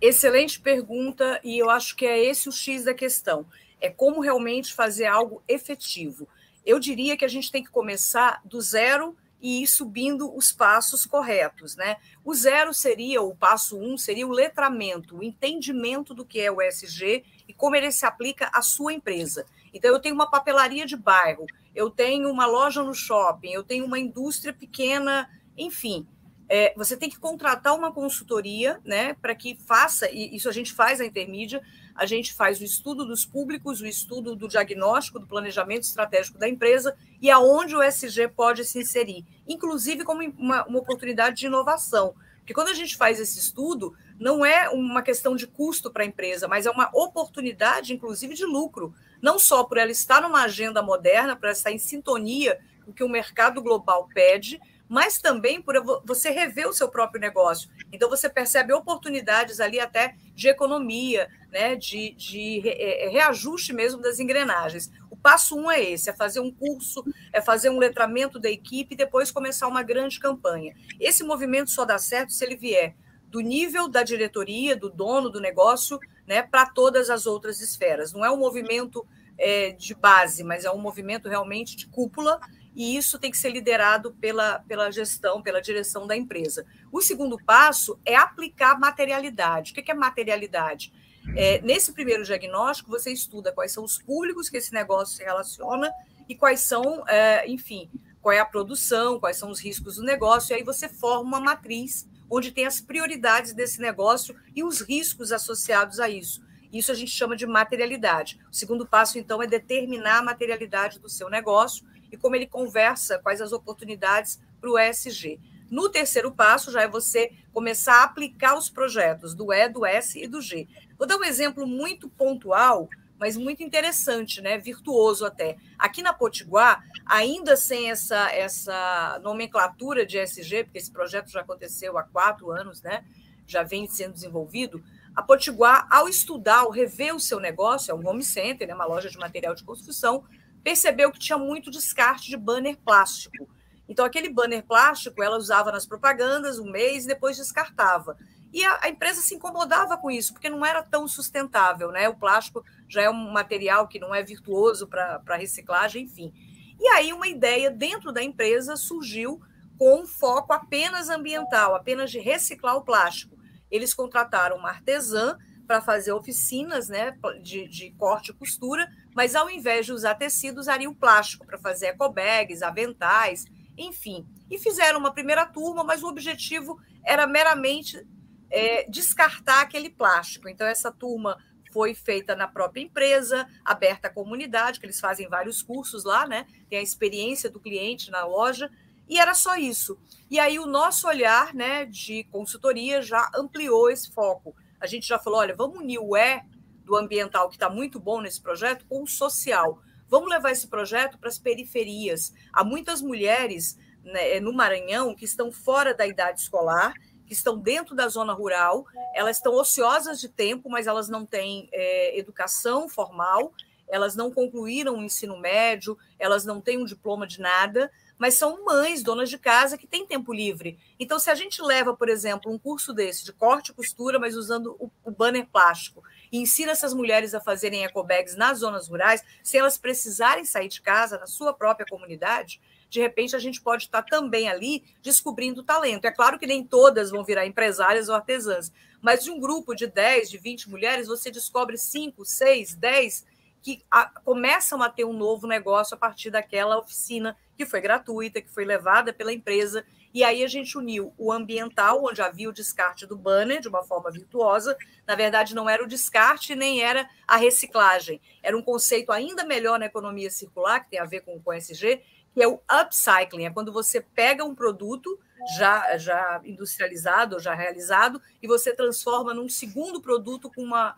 Excelente 0.01 0.59
pergunta, 0.59 1.39
e 1.43 1.57
eu 1.57 1.69
acho 1.69 1.95
que 1.95 2.05
é 2.05 2.23
esse 2.23 2.49
o 2.49 2.51
X 2.51 2.83
da 2.85 2.93
questão. 2.93 3.45
É 3.79 3.89
como 3.89 4.21
realmente 4.21 4.73
fazer 4.73 5.05
algo 5.05 5.41
efetivo. 5.47 6.27
Eu 6.65 6.79
diria 6.79 7.15
que 7.15 7.25
a 7.25 7.29
gente 7.29 7.51
tem 7.51 7.63
que 7.63 7.71
começar 7.71 8.41
do 8.43 8.59
zero 8.59 9.15
e 9.41 9.61
ir 9.61 9.67
subindo 9.67 10.35
os 10.35 10.51
passos 10.51 11.05
corretos, 11.05 11.75
né? 11.75 11.97
O 12.23 12.33
zero 12.33 12.73
seria, 12.73 13.21
o 13.21 13.35
passo 13.35 13.77
um 13.77 13.97
seria 13.97 14.25
o 14.25 14.31
letramento, 14.31 15.17
o 15.17 15.23
entendimento 15.23 16.13
do 16.13 16.25
que 16.25 16.39
é 16.39 16.51
o 16.51 16.61
SG 16.61 17.23
e 17.47 17.53
como 17.53 17.75
ele 17.75 17.91
se 17.91 18.05
aplica 18.05 18.49
à 18.51 18.61
sua 18.61 18.93
empresa. 18.93 19.45
Então, 19.75 19.91
eu 19.91 20.00
tenho 20.00 20.15
uma 20.15 20.29
papelaria 20.29 20.86
de 20.86 20.96
bairro, 20.96 21.46
eu 21.75 21.89
tenho 21.89 22.32
uma 22.32 22.46
loja 22.46 22.82
no 22.82 22.94
shopping, 22.94 23.50
eu 23.50 23.62
tenho 23.62 23.86
uma 23.86 24.00
indústria 24.00 24.53
pequena, 24.53 25.29
enfim. 25.58 26.08
É, 26.48 26.74
você 26.77 26.96
tem 26.96 27.10
que 27.10 27.20
contratar 27.20 27.75
uma 27.75 27.91
consultoria, 27.91 28.79
né, 28.86 29.15
para 29.15 29.36
que 29.36 29.58
faça, 29.67 30.10
e 30.10 30.34
isso 30.34 30.48
a 30.48 30.51
gente 30.53 30.72
faz 30.72 31.00
na 31.00 31.05
intermídia, 31.05 31.62
a 31.94 32.05
gente 32.05 32.34
faz 32.34 32.62
o 32.62 32.63
estudo 32.63 33.03
dos 33.03 33.25
públicos, 33.25 33.82
o 33.82 33.86
estudo 33.86 34.34
do 34.34 34.48
diagnóstico, 34.48 35.20
do 35.20 35.27
planejamento 35.27 35.84
estratégico 35.84 36.38
da 36.38 36.48
empresa 36.48 36.96
e 37.22 37.29
aonde 37.29 37.75
o 37.75 37.84
SG 37.84 38.29
pode 38.29 38.63
se 38.63 38.79
inserir, 38.79 39.25
inclusive 39.46 40.05
como 40.05 40.22
uma, 40.38 40.65
uma 40.65 40.79
oportunidade 40.79 41.36
de 41.36 41.48
inovação. 41.48 42.15
Porque 42.46 42.53
quando 42.53 42.67
a 42.67 42.74
gente 42.74 42.96
faz 42.96 43.20
esse 43.20 43.39
estudo, 43.39 43.96
não 44.20 44.46
é 44.46 44.70
uma 44.70 45.01
questão 45.01 45.36
de 45.36 45.48
custo 45.48 45.89
para 45.89 46.03
a 46.03 46.05
empresa, 46.05 46.48
mas 46.48 46.67
é 46.67 46.70
uma 46.70 46.91
oportunidade, 46.94 47.91
inclusive, 47.91 48.36
de 48.36 48.46
lucro. 48.46 48.94
Não 49.25 49.39
só 49.39 49.63
por 49.63 49.79
ela 49.79 49.89
estar 49.89 50.22
numa 50.22 50.44
agenda 50.44 50.84
moderna, 50.84 51.36
para 51.36 51.51
estar 51.51 51.72
em 51.72 51.79
sintonia 51.79 52.60
com 52.84 52.91
o 52.91 52.94
que 52.94 53.03
o 53.03 53.10
mercado 53.10 53.60
global 53.60 54.08
pede, 54.13 54.62
mas 54.88 55.17
também 55.17 55.60
por 55.60 55.84
você 56.05 56.29
rever 56.29 56.67
o 56.67 56.74
seu 56.74 56.88
próprio 56.89 57.20
negócio. 57.20 57.67
Então, 57.91 58.08
você 58.08 58.29
percebe 58.29 58.72
oportunidades 58.72 59.60
ali 59.60 59.79
até 59.79 60.13
de 60.36 60.48
economia, 60.48 61.27
né, 61.51 61.75
de, 61.75 62.12
de 62.12 62.70
é, 62.70 63.08
é, 63.08 63.10
reajuste 63.10 63.74
mesmo 63.74 64.00
das 64.00 64.20
engrenagens. 64.20 64.91
O 65.10 65.17
passo 65.17 65.58
um 65.58 65.72
é 65.72 65.84
esse: 65.84 66.08
é 66.08 66.13
fazer 66.13 66.39
um 66.39 66.51
curso, 66.51 67.03
é 67.34 67.41
fazer 67.41 67.72
um 67.72 67.79
letramento 67.79 68.38
da 68.38 68.51
equipe 68.51 68.94
e 68.94 68.98
depois 68.98 69.32
começar 69.32 69.67
uma 69.67 69.82
grande 69.82 70.20
campanha. 70.20 70.75
Esse 71.00 71.24
movimento 71.24 71.72
só 71.72 71.84
dá 71.84 71.98
certo 71.98 72.32
se 72.32 72.46
ele 72.46 72.55
vier 72.55 72.96
do 73.29 73.39
nível 73.39 73.88
da 73.88 74.03
diretoria, 74.03 74.75
do 74.75 74.89
dono 74.89 75.29
do 75.29 75.39
negócio, 75.39 76.00
né, 76.27 76.41
para 76.41 76.65
todas 76.65 77.10
as 77.10 77.25
outras 77.25 77.62
esferas. 77.62 78.13
Não 78.13 78.24
é 78.25 78.32
um 78.32 78.38
movimento 78.38 79.05
é, 79.38 79.72
de 79.72 79.94
base, 79.94 80.44
mas 80.44 80.65
é 80.65 80.72
um 80.72 80.77
movimento 80.77 81.27
realmente 81.27 81.75
de 81.75 81.88
cúpula 81.88 82.39
e 82.75 82.98
isso 82.98 83.17
tem 83.17 83.32
que 83.32 83.38
ser 83.38 83.50
liderado 83.50 84.13
pela, 84.13 84.60
pela 84.60 84.91
gestão, 84.91 85.41
pela 85.41 85.62
direção 85.62 86.05
da 86.05 86.15
empresa. 86.15 86.65
O 86.91 87.01
segundo 87.01 87.38
passo 87.38 87.98
é 88.03 88.15
aplicar 88.15 88.77
materialidade. 88.77 89.72
O 89.72 89.75
que 89.75 89.89
é 89.89 89.94
materialidade? 89.94 90.91
É, 91.36 91.62
nesse 91.62 91.94
primeiro 91.94 92.24
diagnóstico, 92.24 92.91
você 92.91 93.12
estuda 93.12 93.51
quais 93.51 93.72
são 93.72 93.84
os 93.84 93.98
públicos 93.98 94.50
que 94.50 94.58
esse 94.58 94.74
negócio 94.74 95.15
se 95.15 95.24
relaciona 95.24 95.91
e 96.27 96.36
quais 96.36 96.60
são, 96.60 97.08
é, 97.08 97.50
enfim, 97.50 97.89
qual 98.22 98.34
é 98.34 98.39
a 98.39 98.46
produção, 98.46 99.20
quais 99.20 99.38
são 99.38 99.50
os 99.50 99.60
riscos 99.60 99.96
do 99.96 100.03
negócio, 100.03 100.53
e 100.53 100.58
aí 100.58 100.63
você 100.63 100.89
forma 100.89 101.22
uma 101.22 101.39
matriz 101.39 102.08
onde 102.29 102.51
tem 102.51 102.65
as 102.65 102.82
prioridades 102.82 103.53
desse 103.53 103.79
negócio 103.79 104.36
e 104.55 104.63
os 104.63 104.82
riscos 104.82 105.32
associados 105.32 106.00
a 106.00 106.10
isso. 106.10 106.44
Isso 106.72 106.91
a 106.91 106.96
gente 106.96 107.12
chama 107.12 107.36
de 107.36 107.46
materialidade. 107.46 108.39
O 108.51 108.55
segundo 108.55 108.86
passo, 108.86 109.17
então, 109.17 109.41
é 109.41 109.48
determinar 109.48 110.17
a 110.17 110.24
materialidade 110.24 111.00
do 111.00 111.10
seu 111.10 111.29
negócio 111.29 111.86
e 112.12 112.17
como 112.17 112.36
ele 112.36 112.48
conversa, 112.48 113.20
quais 113.20 113.41
as 113.41 113.51
oportunidades 113.51 114.39
para 114.60 114.70
o 114.70 114.77
ESG. 114.77 115.39
No 115.70 115.89
terceiro 115.89 116.32
passo, 116.32 116.72
já 116.72 116.82
é 116.82 116.88
você 116.88 117.32
começar 117.53 118.01
a 118.01 118.03
aplicar 118.03 118.58
os 118.58 118.70
projetos 118.70 119.34
do 119.34 119.51
E, 119.51 119.67
do 119.70 119.86
S 119.86 120.22
e 120.22 120.27
do 120.27 120.41
G. 120.41 120.67
Vou 120.98 121.08
dar 121.08 121.17
um 121.17 121.24
exemplo 121.24 121.65
muito 121.65 122.10
pontual, 122.10 122.89
mas 123.19 123.38
muito 123.38 123.63
interessante, 123.63 124.41
né? 124.41 124.57
virtuoso 124.57 125.25
até. 125.25 125.57
Aqui 125.77 126.01
na 126.01 126.13
Potiguar, 126.13 126.84
ainda 127.05 127.55
sem 127.55 127.89
essa, 127.89 128.29
essa 128.31 129.19
nomenclatura 129.24 130.05
de 130.05 130.17
ESG, 130.17 130.65
porque 130.65 130.77
esse 130.77 130.91
projeto 130.91 131.29
já 131.29 131.41
aconteceu 131.41 131.98
há 131.98 132.03
quatro 132.03 132.51
anos, 132.51 132.81
né? 132.81 133.05
já 133.48 133.63
vem 133.63 133.88
sendo 133.88 134.13
desenvolvido, 134.13 134.84
a 135.15 135.22
Potiguar, 135.22 135.88
ao 135.89 136.10
estudar, 136.10 136.60
ao 136.60 136.72
rever 136.72 137.15
o 137.15 137.19
seu 137.19 137.39
negócio, 137.39 137.91
é 137.91 137.95
um 137.95 138.05
home 138.05 138.24
center, 138.24 138.67
né? 138.67 138.75
uma 138.75 138.86
loja 138.86 139.10
de 139.10 139.17
material 139.17 139.55
de 139.55 139.63
construção, 139.63 140.25
percebeu 140.63 141.12
que 141.12 141.19
tinha 141.19 141.38
muito 141.38 141.72
descarte 141.72 142.29
de 142.29 142.36
banner 142.36 142.77
plástico. 142.84 143.48
Então, 143.88 144.03
aquele 144.03 144.29
banner 144.29 144.63
plástico 144.65 145.22
ela 145.24 145.38
usava 145.38 145.72
nas 145.72 145.86
propagandas 145.86 146.60
um 146.60 146.69
mês 146.69 147.05
e 147.05 147.07
depois 147.07 147.38
descartava. 147.38 148.17
E 148.55 148.63
a, 148.63 148.79
a, 148.83 148.88
empresa 148.88 149.19
se 149.19 149.35
incomodava 149.35 149.97
com 149.97 150.09
isso, 150.09 150.31
porque 150.31 150.50
não 150.50 150.65
era 150.65 150.81
tão 150.81 151.09
sustentável, 151.09 151.91
né? 151.91 152.07
O 152.07 152.15
plástico 152.15 152.63
já 152.88 153.01
é 153.01 153.09
um 153.09 153.29
material 153.29 153.85
que 153.85 154.00
não 154.00 154.15
é 154.15 154.24
virtuoso 154.24 154.88
para 154.88 155.35
reciclagem, 155.35 156.05
enfim. 156.05 156.31
E 156.79 156.88
aí, 156.88 157.12
uma 157.12 157.27
ideia 157.27 157.69
dentro 157.69 158.13
da 158.13 158.24
empresa 158.24 158.77
surgiu 158.77 159.41
com 159.77 160.03
um 160.03 160.05
foco 160.07 160.53
apenas 160.53 161.09
ambiental, 161.09 161.75
apenas 161.75 162.09
de 162.09 162.19
reciclar 162.19 162.77
o 162.77 162.85
plástico. 162.85 163.38
Eles 163.69 163.93
contrataram 163.93 164.55
uma 164.55 164.69
artesã 164.69 165.38
para 165.67 165.81
fazer 165.81 166.13
oficinas 166.13 166.88
né, 166.88 167.13
de, 167.41 167.67
de, 167.67 167.91
corte 167.97 168.31
e 168.31 168.35
costura, 168.35 168.89
mas 169.13 169.35
ao 169.35 169.50
invés 169.50 169.85
de 169.85 169.91
usar 169.91 170.15
tecido, 170.15 170.59
usariam 170.59 170.93
plástico 170.93 171.45
para 171.45 171.57
fazer 171.57 171.88
ecobags, 171.88 172.62
aventais, 172.62 173.43
enfim. 173.77 174.25
E 174.50 174.57
fizeram 174.57 174.97
uma 174.97 175.13
primeira 175.13 175.45
turma, 175.45 175.83
mas 175.83 176.03
o 176.03 176.07
objetivo 176.07 176.79
era 177.03 177.27
meramente 177.27 178.01
é, 178.49 178.89
descartar 178.89 179.61
aquele 179.61 179.89
plástico. 179.89 180.47
Então, 180.47 180.67
essa 180.67 180.91
turma 180.91 181.37
foi 181.71 181.93
feita 181.93 182.35
na 182.35 182.47
própria 182.47 182.81
empresa, 182.81 183.47
aberta 183.63 184.07
à 184.07 184.11
comunidade, 184.11 184.79
que 184.79 184.85
eles 184.85 184.99
fazem 184.99 185.27
vários 185.27 185.61
cursos 185.61 186.03
lá, 186.03 186.25
né? 186.27 186.47
Tem 186.69 186.79
a 186.79 186.83
experiência 186.83 187.49
do 187.49 187.59
cliente 187.59 188.09
na 188.09 188.25
loja, 188.25 188.71
e 189.09 189.19
era 189.19 189.33
só 189.33 189.55
isso. 189.55 189.99
E 190.31 190.39
aí 190.39 190.57
o 190.57 190.65
nosso 190.65 191.07
olhar 191.07 191.53
né, 191.53 191.85
de 191.85 192.23
consultoria 192.25 193.01
já 193.01 193.29
ampliou 193.35 193.89
esse 193.89 194.11
foco 194.11 194.55
a 194.85 194.87
gente 194.87 195.07
já 195.07 195.19
falou: 195.19 195.39
olha, 195.39 195.55
vamos 195.55 195.79
unir 195.79 195.99
o 195.99 196.15
E 196.15 196.41
do 196.83 196.95
ambiental, 196.95 197.49
que 197.49 197.55
está 197.55 197.69
muito 197.69 197.99
bom 197.99 198.21
nesse 198.21 198.41
projeto, 198.41 198.85
com 198.87 199.03
o 199.03 199.07
social. 199.07 199.81
Vamos 200.07 200.29
levar 200.29 200.51
esse 200.51 200.67
projeto 200.67 201.17
para 201.17 201.29
as 201.29 201.39
periferias. 201.39 202.31
Há 202.53 202.63
muitas 202.63 203.01
mulheres 203.01 203.77
né, 204.03 204.39
no 204.39 204.53
Maranhão 204.53 205.15
que 205.15 205.25
estão 205.25 205.51
fora 205.51 205.95
da 205.95 206.05
idade 206.05 206.41
escolar, 206.41 206.93
que 207.25 207.34
estão 207.34 207.58
dentro 207.58 207.96
da 207.96 208.08
zona 208.08 208.34
rural, 208.34 208.86
elas 209.13 209.38
estão 209.38 209.53
ociosas 209.53 210.20
de 210.20 210.29
tempo, 210.29 210.70
mas 210.70 210.88
elas 210.88 211.10
não 211.10 211.25
têm 211.25 211.70
é, 211.72 212.17
educação 212.17 212.88
formal, 212.88 213.53
elas 213.88 214.15
não 214.15 214.32
concluíram 214.32 214.98
o 214.98 215.03
ensino 215.03 215.38
médio, 215.38 215.98
elas 216.17 216.46
não 216.46 216.60
têm 216.60 216.77
um 216.77 216.86
diploma 216.86 217.27
de 217.27 217.39
nada, 217.39 217.91
mas 218.17 218.36
são 218.36 218.63
mães, 218.63 219.03
donas 219.03 219.29
de 219.29 219.38
casa, 219.38 219.77
que 219.77 219.88
têm 219.88 220.05
tempo 220.05 220.34
livre. 220.34 220.79
Então, 221.00 221.20
se 221.20 221.29
a 221.29 221.36
gente 221.36 221.62
leva, 221.62 221.96
por 221.96 222.08
exemplo, 222.10 222.51
um 222.51 222.58
curso 222.58 222.94
desse 222.94 223.25
de 223.25 223.34
corte 223.34 223.72
e 223.72 223.74
costura, 223.74 224.17
mas 224.17 224.36
usando 224.36 224.75
o, 224.79 224.89
o 225.03 225.12
banner 225.12 225.46
plástico, 225.48 226.03
e 226.32 226.38
ensina 226.38 226.72
essas 226.72 226.94
mulheres 226.94 227.34
a 227.34 227.41
fazerem 227.41 227.84
ecobags 227.84 228.36
nas 228.36 228.60
zonas 228.60 228.88
rurais, 228.88 229.24
sem 229.44 229.60
elas 229.60 229.77
precisarem 229.77 230.46
sair 230.46 230.67
de 230.67 230.82
casa, 230.82 231.17
na 231.17 231.27
sua 231.27 231.53
própria 231.53 231.86
comunidade, 231.86 232.62
de 232.95 233.01
repente 233.01 233.35
a 233.35 233.39
gente 233.39 233.61
pode 233.61 233.83
estar 233.83 234.03
também 234.03 234.47
ali 234.47 234.81
descobrindo 235.01 235.63
talento. 235.63 236.05
É 236.05 236.11
claro 236.11 236.39
que 236.39 236.47
nem 236.47 236.63
todas 236.63 237.11
vão 237.11 237.25
virar 237.25 237.45
empresárias 237.45 238.07
ou 238.07 238.15
artesãs, 238.15 238.71
mas 239.01 239.21
de 239.21 239.31
um 239.31 239.37
grupo 239.37 239.75
de 239.75 239.85
10, 239.85 240.29
de 240.29 240.37
20 240.37 240.69
mulheres, 240.69 241.07
você 241.07 241.29
descobre 241.29 241.77
5, 241.77 242.23
6, 242.23 242.75
10 242.75 243.25
que 243.61 243.83
a, 243.91 244.05
começam 244.21 244.81
a 244.81 244.89
ter 244.89 245.03
um 245.03 245.11
novo 245.11 245.45
negócio 245.45 245.93
a 245.93 245.97
partir 245.97 246.29
daquela 246.29 246.77
oficina 246.77 247.35
que 247.55 247.65
foi 247.65 247.81
gratuita, 247.81 248.41
que 248.41 248.50
foi 248.50 248.65
levada 248.65 249.13
pela 249.13 249.33
empresa. 249.33 249.85
E 250.13 250.24
aí 250.24 250.43
a 250.43 250.47
gente 250.47 250.77
uniu 250.77 251.13
o 251.17 251.31
ambiental, 251.31 252.03
onde 252.05 252.21
havia 252.21 252.50
o 252.50 252.53
descarte 252.53 253.05
do 253.05 253.17
banner 253.17 253.59
de 253.59 253.67
uma 253.67 253.83
forma 253.83 254.12
virtuosa. 254.12 254.77
Na 255.05 255.15
verdade, 255.15 255.55
não 255.55 255.69
era 255.69 255.83
o 255.83 255.88
descarte 255.88 256.55
nem 256.55 256.81
era 256.81 257.09
a 257.27 257.35
reciclagem. 257.38 258.21
Era 258.41 258.57
um 258.57 258.62
conceito 258.62 259.12
ainda 259.12 259.43
melhor 259.43 259.79
na 259.79 259.85
economia 259.85 260.29
circular, 260.29 260.81
que 260.81 260.91
tem 260.91 261.00
a 261.00 261.05
ver 261.05 261.21
com 261.21 261.41
o 261.43 261.53
ESG, 261.53 262.01
que 262.33 262.41
é 262.41 262.47
o 262.47 262.62
upcycling. 262.71 263.45
É 263.45 263.50
quando 263.50 263.71
você 263.71 264.01
pega 264.01 264.43
um 264.43 264.55
produto 264.55 265.19
já, 265.57 265.97
já 265.97 266.41
industrializado, 266.43 267.39
já 267.39 267.53
realizado, 267.53 268.21
e 268.41 268.47
você 268.47 268.74
transforma 268.74 269.33
num 269.33 269.50
segundo 269.50 270.01
produto 270.01 270.50
com 270.50 270.62
uma 270.62 270.95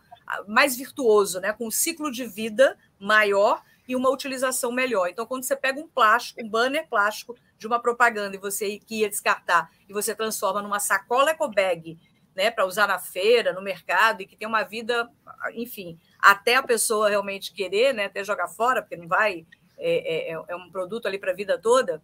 mais 0.47 0.75
virtuoso, 0.75 1.39
né? 1.39 1.53
com 1.53 1.67
um 1.67 1.71
ciclo 1.71 2.11
de 2.11 2.25
vida 2.25 2.77
maior 2.99 3.63
e 3.87 3.95
uma 3.95 4.09
utilização 4.09 4.71
melhor. 4.71 5.07
Então, 5.07 5.25
quando 5.25 5.43
você 5.43 5.55
pega 5.55 5.79
um 5.79 5.87
plástico, 5.87 6.41
um 6.41 6.49
banner 6.49 6.87
plástico 6.87 7.35
de 7.57 7.65
uma 7.65 7.79
propaganda 7.79 8.35
e 8.35 8.39
você 8.39 8.77
que 8.79 8.99
ia 8.99 9.09
descartar 9.09 9.71
e 9.87 9.93
você 9.93 10.13
transforma 10.13 10.61
numa 10.61 10.79
sacola 10.79 11.31
ecobag, 11.31 11.97
né, 12.35 12.51
para 12.51 12.65
usar 12.65 12.87
na 12.87 12.99
feira, 12.99 13.51
no 13.51 13.61
mercado 13.61 14.21
e 14.21 14.27
que 14.27 14.35
tem 14.35 14.47
uma 14.47 14.63
vida, 14.63 15.09
enfim, 15.53 15.97
até 16.19 16.55
a 16.55 16.61
pessoa 16.61 17.09
realmente 17.09 17.51
querer, 17.51 17.93
né, 17.93 18.05
até 18.05 18.23
jogar 18.23 18.47
fora, 18.47 18.81
porque 18.81 18.95
não 18.95 19.07
vai 19.07 19.45
é, 19.77 20.31
é, 20.31 20.43
é 20.47 20.55
um 20.55 20.69
produto 20.69 21.07
ali 21.07 21.17
para 21.17 21.31
a 21.31 21.35
vida 21.35 21.57
toda, 21.57 22.01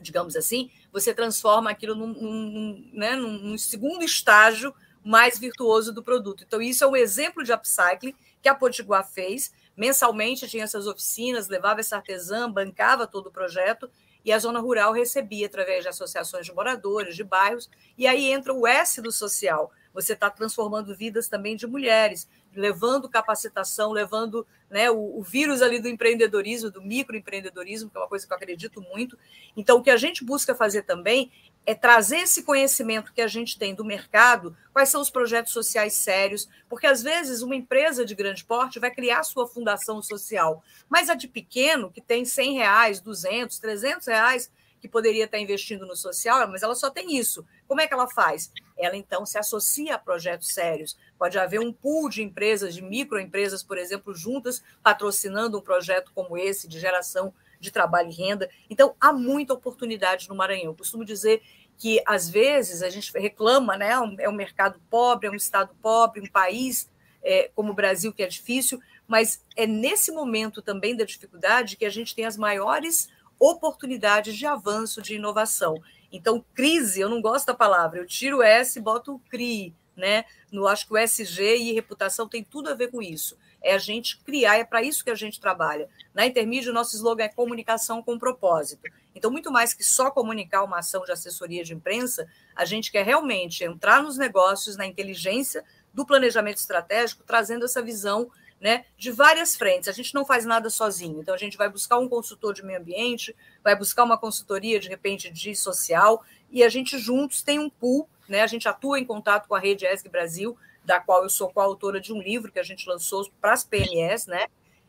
digamos 0.00 0.36
assim, 0.36 0.70
você 0.92 1.14
transforma 1.14 1.70
aquilo 1.70 1.94
num, 1.94 2.08
num, 2.08 2.90
né, 2.92 3.16
num 3.16 3.56
segundo 3.58 4.04
estágio 4.04 4.74
mais 5.04 5.38
virtuoso 5.38 5.92
do 5.92 6.02
produto. 6.02 6.44
Então, 6.44 6.60
isso 6.60 6.82
é 6.82 6.86
um 6.86 6.96
exemplo 6.96 7.44
de 7.44 7.52
upcycling 7.52 8.14
que 8.42 8.48
a 8.48 8.54
Potiguar 8.54 9.08
fez. 9.08 9.52
Mensalmente 9.76 10.48
tinha 10.48 10.64
essas 10.64 10.86
oficinas, 10.86 11.48
levava 11.48 11.80
essa 11.80 11.96
artesã, 11.96 12.50
bancava 12.50 13.06
todo 13.06 13.26
o 13.26 13.32
projeto, 13.32 13.90
e 14.24 14.32
a 14.32 14.38
zona 14.40 14.58
rural 14.58 14.92
recebia 14.92 15.46
através 15.46 15.84
de 15.84 15.88
associações 15.88 16.44
de 16.46 16.52
moradores, 16.52 17.14
de 17.14 17.22
bairros, 17.22 17.70
e 17.96 18.08
aí 18.08 18.32
entra 18.32 18.52
o 18.52 18.66
S 18.66 19.00
do 19.00 19.12
social. 19.12 19.70
Você 19.94 20.14
está 20.14 20.28
transformando 20.28 20.96
vidas 20.96 21.28
também 21.28 21.54
de 21.54 21.66
mulheres, 21.66 22.28
levando 22.52 23.08
capacitação, 23.08 23.92
levando 23.92 24.44
né, 24.68 24.90
o, 24.90 25.18
o, 25.18 25.22
vírus 25.22 25.62
ali 25.62 25.78
do 25.80 25.88
empreendedorismo, 25.88 26.70
do 26.70 26.82
microempreendedorismo, 26.82 27.88
que 27.88 27.96
é 27.96 28.00
uma 28.00 28.08
coisa 28.08 28.26
que 28.26 28.32
eu 28.32 28.36
acredito 28.36 28.82
muito. 28.82 29.16
Então, 29.56 29.78
o 29.78 29.82
que 29.82 29.90
a 29.90 29.96
gente 29.96 30.24
busca 30.24 30.54
fazer 30.54 30.82
também 30.82 31.30
é 31.66 31.74
trazer 31.74 32.18
esse 32.18 32.44
conhecimento 32.44 33.12
que 33.12 33.20
a 33.20 33.26
gente 33.26 33.58
tem 33.58 33.74
do 33.74 33.84
mercado, 33.84 34.56
quais 34.72 34.88
são 34.88 35.00
os 35.00 35.10
projetos 35.10 35.52
sociais 35.52 35.94
sérios, 35.94 36.48
porque 36.68 36.86
às 36.86 37.02
vezes 37.02 37.42
uma 37.42 37.56
empresa 37.56 38.04
de 38.04 38.14
grande 38.14 38.44
porte 38.44 38.78
vai 38.78 38.90
criar 38.92 39.24
sua 39.24 39.48
fundação 39.48 40.00
social, 40.00 40.62
mas 40.88 41.10
a 41.10 41.14
de 41.14 41.26
pequeno, 41.26 41.90
que 41.90 42.00
tem 42.00 42.24
100 42.24 42.54
reais, 42.54 43.00
200, 43.00 43.58
300 43.58 44.06
reais, 44.06 44.50
que 44.80 44.86
poderia 44.88 45.24
estar 45.24 45.38
investindo 45.38 45.84
no 45.84 45.96
social, 45.96 46.46
mas 46.48 46.62
ela 46.62 46.74
só 46.74 46.88
tem 46.88 47.16
isso. 47.16 47.44
Como 47.66 47.80
é 47.80 47.88
que 47.88 47.94
ela 47.94 48.06
faz? 48.06 48.52
Ela 48.78 48.96
então 48.96 49.26
se 49.26 49.36
associa 49.36 49.96
a 49.96 49.98
projetos 49.98 50.48
sérios. 50.48 50.96
Pode 51.18 51.36
haver 51.38 51.58
um 51.58 51.72
pool 51.72 52.08
de 52.08 52.22
empresas, 52.22 52.74
de 52.74 52.82
microempresas, 52.82 53.62
por 53.62 53.78
exemplo, 53.78 54.14
juntas, 54.14 54.62
patrocinando 54.82 55.58
um 55.58 55.62
projeto 55.62 56.12
como 56.14 56.38
esse 56.38 56.68
de 56.68 56.78
geração 56.78 57.34
de 57.60 57.70
trabalho 57.70 58.10
e 58.10 58.14
renda. 58.14 58.48
Então, 58.68 58.94
há 59.00 59.12
muita 59.12 59.54
oportunidade 59.54 60.28
no 60.28 60.34
Maranhão. 60.34 60.66
Eu 60.66 60.74
costumo 60.74 61.04
dizer 61.04 61.42
que, 61.78 62.02
às 62.06 62.28
vezes, 62.28 62.82
a 62.82 62.90
gente 62.90 63.12
reclama, 63.12 63.76
né? 63.76 63.90
É 64.18 64.28
um 64.28 64.32
mercado 64.32 64.80
pobre, 64.90 65.28
é 65.28 65.30
um 65.30 65.34
estado 65.34 65.74
pobre, 65.82 66.20
um 66.20 66.26
país 66.26 66.88
é, 67.22 67.50
como 67.54 67.72
o 67.72 67.74
Brasil 67.74 68.12
que 68.12 68.22
é 68.22 68.26
difícil, 68.28 68.80
mas 69.06 69.44
é 69.56 69.66
nesse 69.66 70.12
momento 70.12 70.62
também 70.62 70.96
da 70.96 71.04
dificuldade 71.04 71.76
que 71.76 71.84
a 71.84 71.90
gente 71.90 72.14
tem 72.14 72.24
as 72.24 72.36
maiores 72.36 73.08
oportunidades 73.38 74.36
de 74.36 74.46
avanço, 74.46 75.02
de 75.02 75.16
inovação. 75.16 75.74
Então, 76.10 76.44
crise, 76.54 77.00
eu 77.00 77.10
não 77.10 77.20
gosto 77.20 77.46
da 77.46 77.54
palavra, 77.54 77.98
eu 77.98 78.06
tiro 78.06 78.38
o 78.38 78.42
S 78.42 78.78
e 78.78 78.82
boto 78.82 79.16
o 79.16 79.18
CRI, 79.28 79.74
né? 79.96 80.24
No, 80.52 80.68
acho 80.68 80.86
que 80.86 80.94
o 80.94 80.96
SG 80.96 81.56
e 81.56 81.72
reputação 81.72 82.28
tem 82.28 82.44
tudo 82.44 82.70
a 82.70 82.74
ver 82.74 82.90
com 82.90 83.02
isso 83.02 83.36
é 83.62 83.74
a 83.74 83.78
gente 83.78 84.18
criar, 84.18 84.56
é 84.56 84.64
para 84.64 84.82
isso 84.82 85.04
que 85.04 85.10
a 85.10 85.14
gente 85.14 85.40
trabalha. 85.40 85.88
Na 86.14 86.26
Intermídia, 86.26 86.70
o 86.70 86.74
nosso 86.74 86.94
slogan 86.94 87.24
é 87.24 87.28
comunicação 87.28 88.02
com 88.02 88.18
propósito. 88.18 88.82
Então, 89.14 89.30
muito 89.30 89.50
mais 89.50 89.72
que 89.72 89.82
só 89.82 90.10
comunicar 90.10 90.62
uma 90.62 90.78
ação 90.78 91.04
de 91.04 91.12
assessoria 91.12 91.64
de 91.64 91.74
imprensa, 91.74 92.28
a 92.54 92.64
gente 92.64 92.92
quer 92.92 93.04
realmente 93.04 93.64
entrar 93.64 94.02
nos 94.02 94.18
negócios, 94.18 94.76
na 94.76 94.86
inteligência 94.86 95.64
do 95.92 96.04
planejamento 96.04 96.58
estratégico, 96.58 97.24
trazendo 97.24 97.64
essa 97.64 97.80
visão 97.82 98.30
né, 98.60 98.84
de 98.96 99.10
várias 99.10 99.56
frentes. 99.56 99.88
A 99.88 99.92
gente 99.92 100.14
não 100.14 100.24
faz 100.24 100.44
nada 100.44 100.68
sozinho. 100.70 101.20
Então, 101.20 101.34
a 101.34 101.38
gente 101.38 101.56
vai 101.56 101.68
buscar 101.68 101.98
um 101.98 102.08
consultor 102.08 102.54
de 102.54 102.64
meio 102.64 102.78
ambiente, 102.78 103.34
vai 103.64 103.76
buscar 103.76 104.04
uma 104.04 104.18
consultoria, 104.18 104.78
de 104.78 104.88
repente, 104.88 105.30
de 105.30 105.54
social, 105.54 106.22
e 106.50 106.62
a 106.62 106.68
gente 106.68 106.98
juntos 106.98 107.42
tem 107.42 107.58
um 107.58 107.70
pool, 107.70 108.08
né, 108.28 108.42
a 108.42 108.46
gente 108.46 108.68
atua 108.68 108.98
em 108.98 109.04
contato 109.04 109.46
com 109.48 109.54
a 109.54 109.58
rede 109.58 109.86
ESG 109.86 110.08
Brasil, 110.08 110.56
da 110.86 111.00
qual 111.00 111.24
eu 111.24 111.28
sou 111.28 111.52
coautora 111.52 112.00
de 112.00 112.12
um 112.12 112.22
livro 112.22 112.52
que 112.52 112.60
a 112.60 112.62
gente 112.62 112.88
lançou 112.88 113.28
para 113.40 113.52
as 113.52 113.64
PMS, 113.64 114.28
né? 114.28 114.46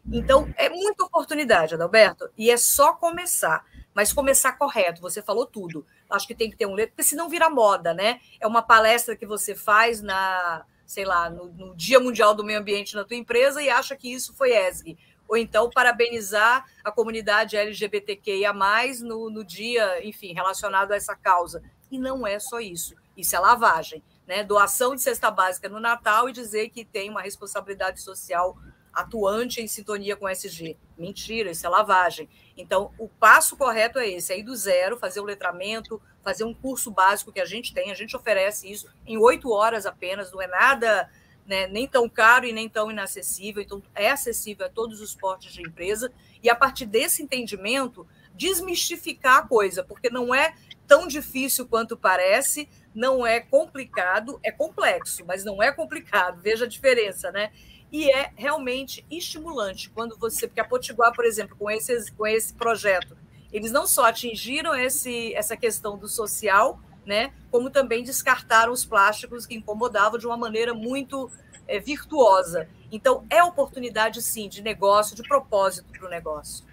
Então, 0.10 0.54
é 0.56 0.70
muita 0.70 1.04
oportunidade, 1.04 1.74
Adalberto, 1.74 2.30
e 2.38 2.50
é 2.50 2.56
só 2.56 2.94
começar, 2.94 3.66
mas 3.94 4.14
começar 4.14 4.54
correto. 4.54 5.02
Você 5.02 5.22
falou 5.22 5.46
tudo. 5.46 5.86
Acho 6.10 6.28
que 6.28 6.36
tem 6.36 6.50
que 6.50 6.56
ter 6.56 6.66
um 6.66 6.74
letra, 6.74 6.92
porque 6.92 7.04
senão 7.04 7.28
vira 7.28 7.50
moda, 7.50 7.94
né? 7.94 8.22
É 8.40 8.48
uma 8.48 8.62
palestra 8.62 9.18
que 9.18 9.26
você 9.26 9.54
faz 9.54 10.02
na, 10.02 10.64
sei 10.86 11.04
lá, 11.04 11.30
no, 11.30 11.48
no 11.48 11.76
Dia 11.76 12.00
Mundial 12.00 12.34
do 12.34 12.46
Meio 12.46 12.60
Ambiente 12.60 12.96
na 12.96 13.04
tua 13.04 13.18
empresa 13.18 13.62
e 13.62 13.70
acha 13.70 13.98
que 13.98 14.14
isso 14.14 14.34
foi 14.34 14.56
ESG. 14.56 14.98
Ou 15.28 15.36
então 15.36 15.70
parabenizar 15.70 16.64
a 16.86 16.92
comunidade 16.92 17.58
LGBTQIA, 17.58 18.54
no, 19.02 19.30
no 19.30 19.44
dia, 19.44 20.08
enfim, 20.08 20.32
relacionado 20.34 20.94
a 20.94 20.96
essa 20.96 21.16
causa. 21.16 21.62
E 21.92 22.00
não 22.00 22.26
é 22.26 22.40
só 22.40 22.62
isso. 22.62 22.96
Isso 23.18 23.36
é 23.36 23.40
lavagem 23.40 24.02
né, 24.28 24.44
doação 24.44 24.94
de 24.94 25.02
cesta 25.02 25.32
básica 25.32 25.70
no 25.70 25.80
Natal 25.80 26.28
e 26.30 26.34
dizer 26.34 26.70
que 26.70 26.84
tem 26.84 27.10
uma 27.10 27.22
responsabilidade 27.22 28.02
social 28.02 28.58
atuante 28.94 29.62
em 29.62 29.68
sintonia 29.68 30.16
com 30.16 30.26
o 30.26 30.30
SG. 30.30 30.76
Mentira, 30.98 31.52
isso 31.52 31.66
é 31.66 31.70
lavagem. 31.70 32.28
Então, 32.58 32.92
o 32.98 33.08
passo 33.08 33.56
correto 33.56 34.00
é 34.00 34.10
esse, 34.10 34.34
é 34.34 34.40
ir 34.40 34.44
do 34.44 34.56
zero, 34.56 34.98
fazer 34.98 35.20
o 35.20 35.24
letramento, 35.24 36.02
fazer 36.24 36.44
um 36.44 36.54
curso 36.54 36.90
básico 36.90 37.32
que 37.32 37.40
a 37.40 37.46
gente 37.46 37.74
tem, 37.74 37.92
a 37.92 37.96
gente 37.96 38.16
oferece 38.18 38.70
isso 38.70 38.90
em 39.06 39.18
oito 39.18 39.52
horas 39.52 39.86
apenas, 39.86 40.32
não 40.32 40.42
é 40.42 40.48
nada 40.48 41.10
né, 41.46 41.68
nem 41.68 41.88
tão 41.88 42.10
caro 42.10 42.46
e 42.46 42.52
nem 42.52 42.68
tão 42.68 42.92
inacessível, 42.92 43.62
então 43.62 43.82
é 43.96 44.10
acessível 44.10 44.66
a 44.66 44.70
todos 44.70 45.00
os 45.00 45.16
portes 45.16 45.54
de 45.54 45.62
empresa, 45.62 46.12
e 46.44 46.50
a 46.50 46.56
partir 46.56 46.86
desse 46.86 47.24
entendimento, 47.24 48.06
desmistificar 48.34 49.38
a 49.38 49.48
coisa, 49.48 49.84
porque 49.84 50.10
não 50.10 50.36
é 50.36 50.54
tão 50.86 51.08
difícil 51.08 51.68
quanto 51.68 51.96
parece, 51.96 52.68
não 52.98 53.28
é 53.28 53.40
complicado, 53.40 54.40
é 54.44 54.52
complexo, 54.52 55.24
mas 55.24 55.46
não 55.46 55.62
é 55.62 55.72
complicado. 55.72 56.42
Veja 56.42 56.66
a 56.66 56.68
diferença, 56.68 57.32
né? 57.32 57.52
E 57.92 58.12
é 58.12 58.32
realmente 58.36 59.06
estimulante 59.10 59.92
quando 59.92 60.18
você, 60.18 60.48
porque 60.48 60.60
a 60.60 60.66
Potiguar, 60.66 61.14
por 61.14 61.24
exemplo, 61.24 61.56
com 61.56 61.70
esse, 61.70 62.12
com 62.14 62.26
esse 62.26 62.56
projeto, 62.56 63.16
eles 63.54 63.72
não 63.72 63.86
só 63.86 64.06
atingiram 64.06 64.74
esse, 64.74 65.32
essa 65.36 65.56
questão 65.56 65.96
do 65.96 66.08
social, 66.08 66.80
né, 67.06 67.32
como 67.52 67.70
também 67.70 68.04
descartaram 68.04 68.74
os 68.74 68.84
plásticos 68.84 69.46
que 69.46 69.56
incomodavam 69.56 70.18
de 70.18 70.26
uma 70.26 70.36
maneira 70.36 70.74
muito 70.74 71.30
é, 71.68 71.80
virtuosa. 71.80 72.68
Então, 72.92 73.26
é 73.30 73.44
oportunidade, 73.44 74.24
sim, 74.24 74.50
de 74.50 74.62
negócio, 74.62 75.16
de 75.16 75.22
propósito 75.22 75.88
para 75.92 76.08
o 76.08 76.10
negócio. 76.10 76.66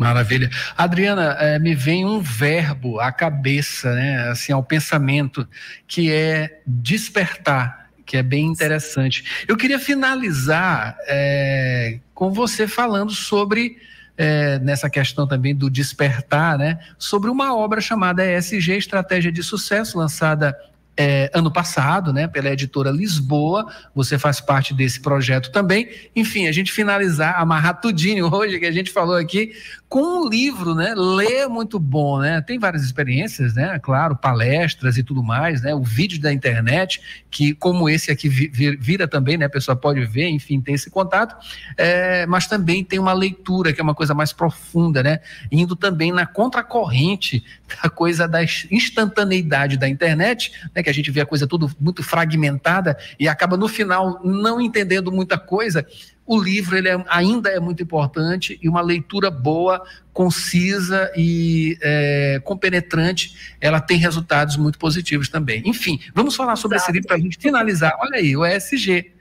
Maravilha. 0.00 0.48
Adriana, 0.78 1.36
é, 1.38 1.58
me 1.58 1.74
vem 1.74 2.06
um 2.06 2.20
verbo 2.20 2.98
à 2.98 3.12
cabeça, 3.12 3.92
né, 3.92 4.30
assim, 4.30 4.50
ao 4.50 4.64
pensamento, 4.64 5.46
que 5.86 6.10
é 6.10 6.62
despertar, 6.66 7.90
que 8.06 8.16
é 8.16 8.22
bem 8.22 8.46
interessante. 8.46 9.44
Eu 9.46 9.58
queria 9.58 9.78
finalizar 9.78 10.96
é, 11.06 11.98
com 12.14 12.32
você 12.32 12.66
falando 12.66 13.12
sobre, 13.12 13.76
é, 14.16 14.58
nessa 14.60 14.88
questão 14.88 15.26
também 15.26 15.54
do 15.54 15.68
despertar, 15.68 16.56
né, 16.56 16.78
sobre 16.96 17.28
uma 17.28 17.54
obra 17.54 17.82
chamada 17.82 18.24
ESG, 18.24 18.78
Estratégia 18.78 19.30
de 19.30 19.42
Sucesso, 19.42 19.98
lançada 19.98 20.56
é, 20.96 21.30
ano 21.32 21.50
passado, 21.50 22.12
né, 22.12 22.26
pela 22.28 22.50
editora 22.50 22.90
Lisboa. 22.90 23.66
Você 23.94 24.18
faz 24.18 24.40
parte 24.40 24.74
desse 24.74 25.00
projeto 25.00 25.50
também. 25.50 25.88
Enfim, 26.14 26.46
a 26.46 26.52
gente 26.52 26.72
finalizar, 26.72 27.40
amarrar 27.40 27.80
tudinho 27.80 28.32
hoje 28.34 28.58
que 28.58 28.66
a 28.66 28.72
gente 28.72 28.90
falou 28.90 29.16
aqui 29.16 29.52
com 29.90 30.22
um 30.22 30.28
livro, 30.28 30.72
né? 30.72 30.94
Ler 30.96 31.40
é 31.40 31.48
muito 31.48 31.80
bom, 31.80 32.20
né? 32.20 32.40
Tem 32.40 32.60
várias 32.60 32.84
experiências, 32.84 33.54
né? 33.54 33.76
Claro, 33.80 34.14
palestras 34.14 34.96
e 34.96 35.02
tudo 35.02 35.20
mais, 35.20 35.62
né? 35.62 35.74
O 35.74 35.82
vídeo 35.82 36.20
da 36.20 36.32
internet, 36.32 37.02
que 37.28 37.54
como 37.54 37.88
esse 37.88 38.08
aqui 38.08 38.28
vira 38.28 39.08
também, 39.08 39.36
né? 39.36 39.46
A 39.46 39.50
pessoa 39.50 39.74
pode 39.74 40.04
ver, 40.04 40.28
enfim, 40.28 40.60
tem 40.60 40.76
esse 40.76 40.88
contato. 40.90 41.34
É, 41.76 42.24
mas 42.26 42.46
também 42.46 42.84
tem 42.84 43.00
uma 43.00 43.12
leitura, 43.12 43.72
que 43.72 43.80
é 43.80 43.82
uma 43.82 43.94
coisa 43.94 44.14
mais 44.14 44.32
profunda, 44.32 45.02
né? 45.02 45.18
Indo 45.50 45.74
também 45.74 46.12
na 46.12 46.24
contracorrente 46.24 47.42
da 47.82 47.90
coisa 47.90 48.28
da 48.28 48.44
instantaneidade 48.44 49.76
da 49.76 49.88
internet, 49.88 50.52
né? 50.72 50.84
Que 50.84 50.89
a 50.90 50.94
gente 50.94 51.10
vê 51.10 51.20
a 51.20 51.26
coisa 51.26 51.46
tudo 51.46 51.70
muito 51.80 52.02
fragmentada 52.02 52.98
e 53.18 53.28
acaba 53.28 53.56
no 53.56 53.68
final 53.68 54.20
não 54.24 54.60
entendendo 54.60 55.10
muita 55.10 55.38
coisa 55.38 55.86
o 56.30 56.40
livro 56.40 56.78
ele 56.78 56.88
é, 56.88 57.04
ainda 57.08 57.50
é 57.50 57.58
muito 57.58 57.82
importante 57.82 58.56
e 58.62 58.68
uma 58.68 58.80
leitura 58.80 59.32
boa, 59.32 59.84
concisa 60.12 61.12
e 61.16 61.76
é, 61.82 62.40
compenetrante, 62.44 63.56
ela 63.60 63.80
tem 63.80 63.98
resultados 63.98 64.56
muito 64.56 64.78
positivos 64.78 65.28
também. 65.28 65.60
Enfim, 65.66 65.98
vamos 66.14 66.36
falar 66.36 66.54
sobre 66.54 66.76
Exato. 66.76 66.88
esse 66.88 66.94
livro 66.94 67.08
para 67.08 67.16
a 67.16 67.20
gente 67.20 67.36
finalizar. 67.36 67.98
Olha 67.98 68.18
aí, 68.18 68.36
o 68.36 68.46
ESG. 68.46 69.12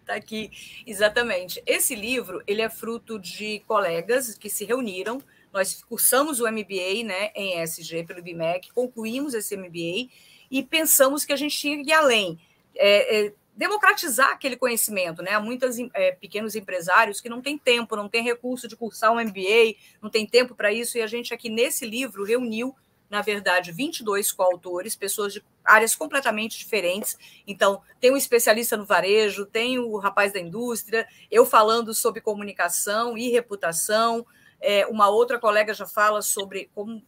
Está 0.00 0.14
aqui, 0.16 0.50
exatamente. 0.86 1.62
Esse 1.66 1.94
livro 1.94 2.42
ele 2.46 2.62
é 2.62 2.70
fruto 2.70 3.18
de 3.18 3.60
colegas 3.66 4.34
que 4.38 4.48
se 4.48 4.64
reuniram. 4.64 5.20
Nós 5.52 5.84
cursamos 5.86 6.40
o 6.40 6.50
MBA 6.50 7.04
né, 7.04 7.32
em 7.36 7.62
ESG 7.62 8.04
pelo 8.04 8.22
BIMEC, 8.22 8.72
concluímos 8.72 9.34
esse 9.34 9.54
MBA 9.58 10.08
e 10.50 10.62
pensamos 10.62 11.24
que 11.24 11.32
a 11.32 11.36
gente 11.36 11.56
tinha 11.56 11.82
que 11.82 11.90
ir 11.90 11.92
além. 11.92 12.38
É, 12.74 13.26
é, 13.26 13.32
democratizar 13.60 14.30
aquele 14.30 14.56
conhecimento, 14.56 15.22
né? 15.22 15.32
Há 15.32 15.40
muitos 15.40 15.76
é, 15.92 16.12
pequenos 16.12 16.54
empresários 16.54 17.20
que 17.20 17.28
não 17.28 17.42
têm 17.42 17.58
tempo, 17.58 17.94
não 17.94 18.08
têm 18.08 18.22
recurso 18.24 18.66
de 18.66 18.74
cursar 18.74 19.12
um 19.12 19.20
MBA, 19.20 19.74
não 20.00 20.08
tem 20.08 20.26
tempo 20.26 20.54
para 20.54 20.72
isso, 20.72 20.96
e 20.96 21.02
a 21.02 21.06
gente 21.06 21.34
aqui 21.34 21.50
nesse 21.50 21.84
livro 21.86 22.24
reuniu, 22.24 22.74
na 23.10 23.20
verdade, 23.20 23.70
22 23.70 24.32
coautores, 24.32 24.96
pessoas 24.96 25.34
de 25.34 25.44
áreas 25.62 25.94
completamente 25.94 26.56
diferentes. 26.56 27.18
Então, 27.46 27.82
tem 28.00 28.10
um 28.10 28.16
especialista 28.16 28.78
no 28.78 28.86
varejo, 28.86 29.44
tem 29.44 29.78
o 29.78 29.98
rapaz 29.98 30.32
da 30.32 30.40
indústria, 30.40 31.06
eu 31.30 31.44
falando 31.44 31.92
sobre 31.92 32.22
comunicação 32.22 33.18
e 33.18 33.28
reputação, 33.30 34.24
é, 34.60 34.86
uma 34.86 35.08
outra 35.08 35.38
colega 35.38 35.72
já 35.72 35.86
fala 35.86 36.20
sobre 36.20 36.70
como 36.74 37.02